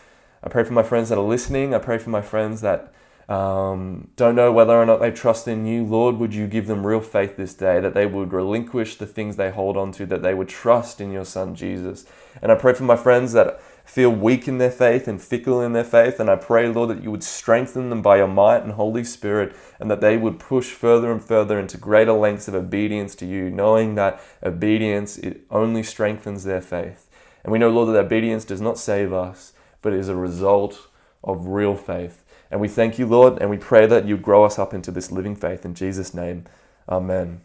I 0.42 0.48
pray 0.48 0.64
for 0.64 0.72
my 0.72 0.82
friends 0.82 1.08
that 1.08 1.18
are 1.18 1.24
listening. 1.24 1.74
I 1.74 1.78
pray 1.78 1.98
for 1.98 2.10
my 2.10 2.22
friends 2.22 2.60
that 2.60 2.92
um, 3.28 4.08
don't 4.16 4.34
know 4.34 4.52
whether 4.52 4.74
or 4.74 4.84
not 4.84 5.00
they 5.00 5.10
trust 5.10 5.48
in 5.48 5.64
you. 5.64 5.84
Lord, 5.84 6.18
would 6.18 6.34
you 6.34 6.46
give 6.46 6.66
them 6.66 6.86
real 6.86 7.00
faith 7.00 7.36
this 7.36 7.54
day, 7.54 7.80
that 7.80 7.94
they 7.94 8.06
would 8.06 8.32
relinquish 8.32 8.96
the 8.96 9.06
things 9.06 9.36
they 9.36 9.50
hold 9.50 9.76
on 9.76 9.92
to, 9.92 10.06
that 10.06 10.22
they 10.22 10.34
would 10.34 10.48
trust 10.48 11.00
in 11.00 11.12
your 11.12 11.24
Son, 11.24 11.54
Jesus. 11.54 12.04
And 12.42 12.52
I 12.52 12.56
pray 12.56 12.74
for 12.74 12.84
my 12.84 12.96
friends 12.96 13.32
that 13.32 13.60
feel 13.84 14.10
weak 14.10 14.48
in 14.48 14.58
their 14.58 14.70
faith 14.70 15.06
and 15.06 15.22
fickle 15.22 15.60
in 15.60 15.72
their 15.72 15.84
faith. 15.84 16.18
And 16.18 16.28
I 16.28 16.36
pray, 16.36 16.68
Lord, 16.68 16.90
that 16.90 17.02
you 17.02 17.10
would 17.10 17.22
strengthen 17.22 17.90
them 17.90 18.02
by 18.02 18.16
your 18.16 18.28
might 18.28 18.62
and 18.62 18.72
Holy 18.72 19.04
Spirit, 19.04 19.54
and 19.78 19.90
that 19.90 20.00
they 20.00 20.16
would 20.16 20.38
push 20.38 20.70
further 20.72 21.12
and 21.12 21.22
further 21.22 21.58
into 21.58 21.76
greater 21.76 22.12
lengths 22.12 22.48
of 22.48 22.54
obedience 22.54 23.14
to 23.16 23.26
you, 23.26 23.50
knowing 23.50 23.94
that 23.94 24.20
obedience 24.42 25.18
it 25.18 25.42
only 25.50 25.82
strengthens 25.82 26.44
their 26.44 26.60
faith. 26.60 27.08
And 27.42 27.52
we 27.52 27.58
know, 27.58 27.70
Lord, 27.70 27.94
that 27.94 28.06
obedience 28.06 28.44
does 28.44 28.60
not 28.60 28.78
save 28.78 29.12
us, 29.12 29.52
but 29.82 29.92
is 29.92 30.08
a 30.08 30.16
result 30.16 30.88
of 31.22 31.48
real 31.48 31.76
faith. 31.76 32.24
And 32.50 32.60
we 32.60 32.68
thank 32.68 32.98
you, 32.98 33.06
Lord, 33.06 33.38
and 33.40 33.50
we 33.50 33.58
pray 33.58 33.86
that 33.86 34.06
you 34.06 34.16
grow 34.16 34.44
us 34.44 34.58
up 34.58 34.72
into 34.72 34.90
this 34.90 35.10
living 35.10 35.36
faith. 35.36 35.64
In 35.64 35.74
Jesus' 35.74 36.14
name, 36.14 36.44
amen. 36.88 37.42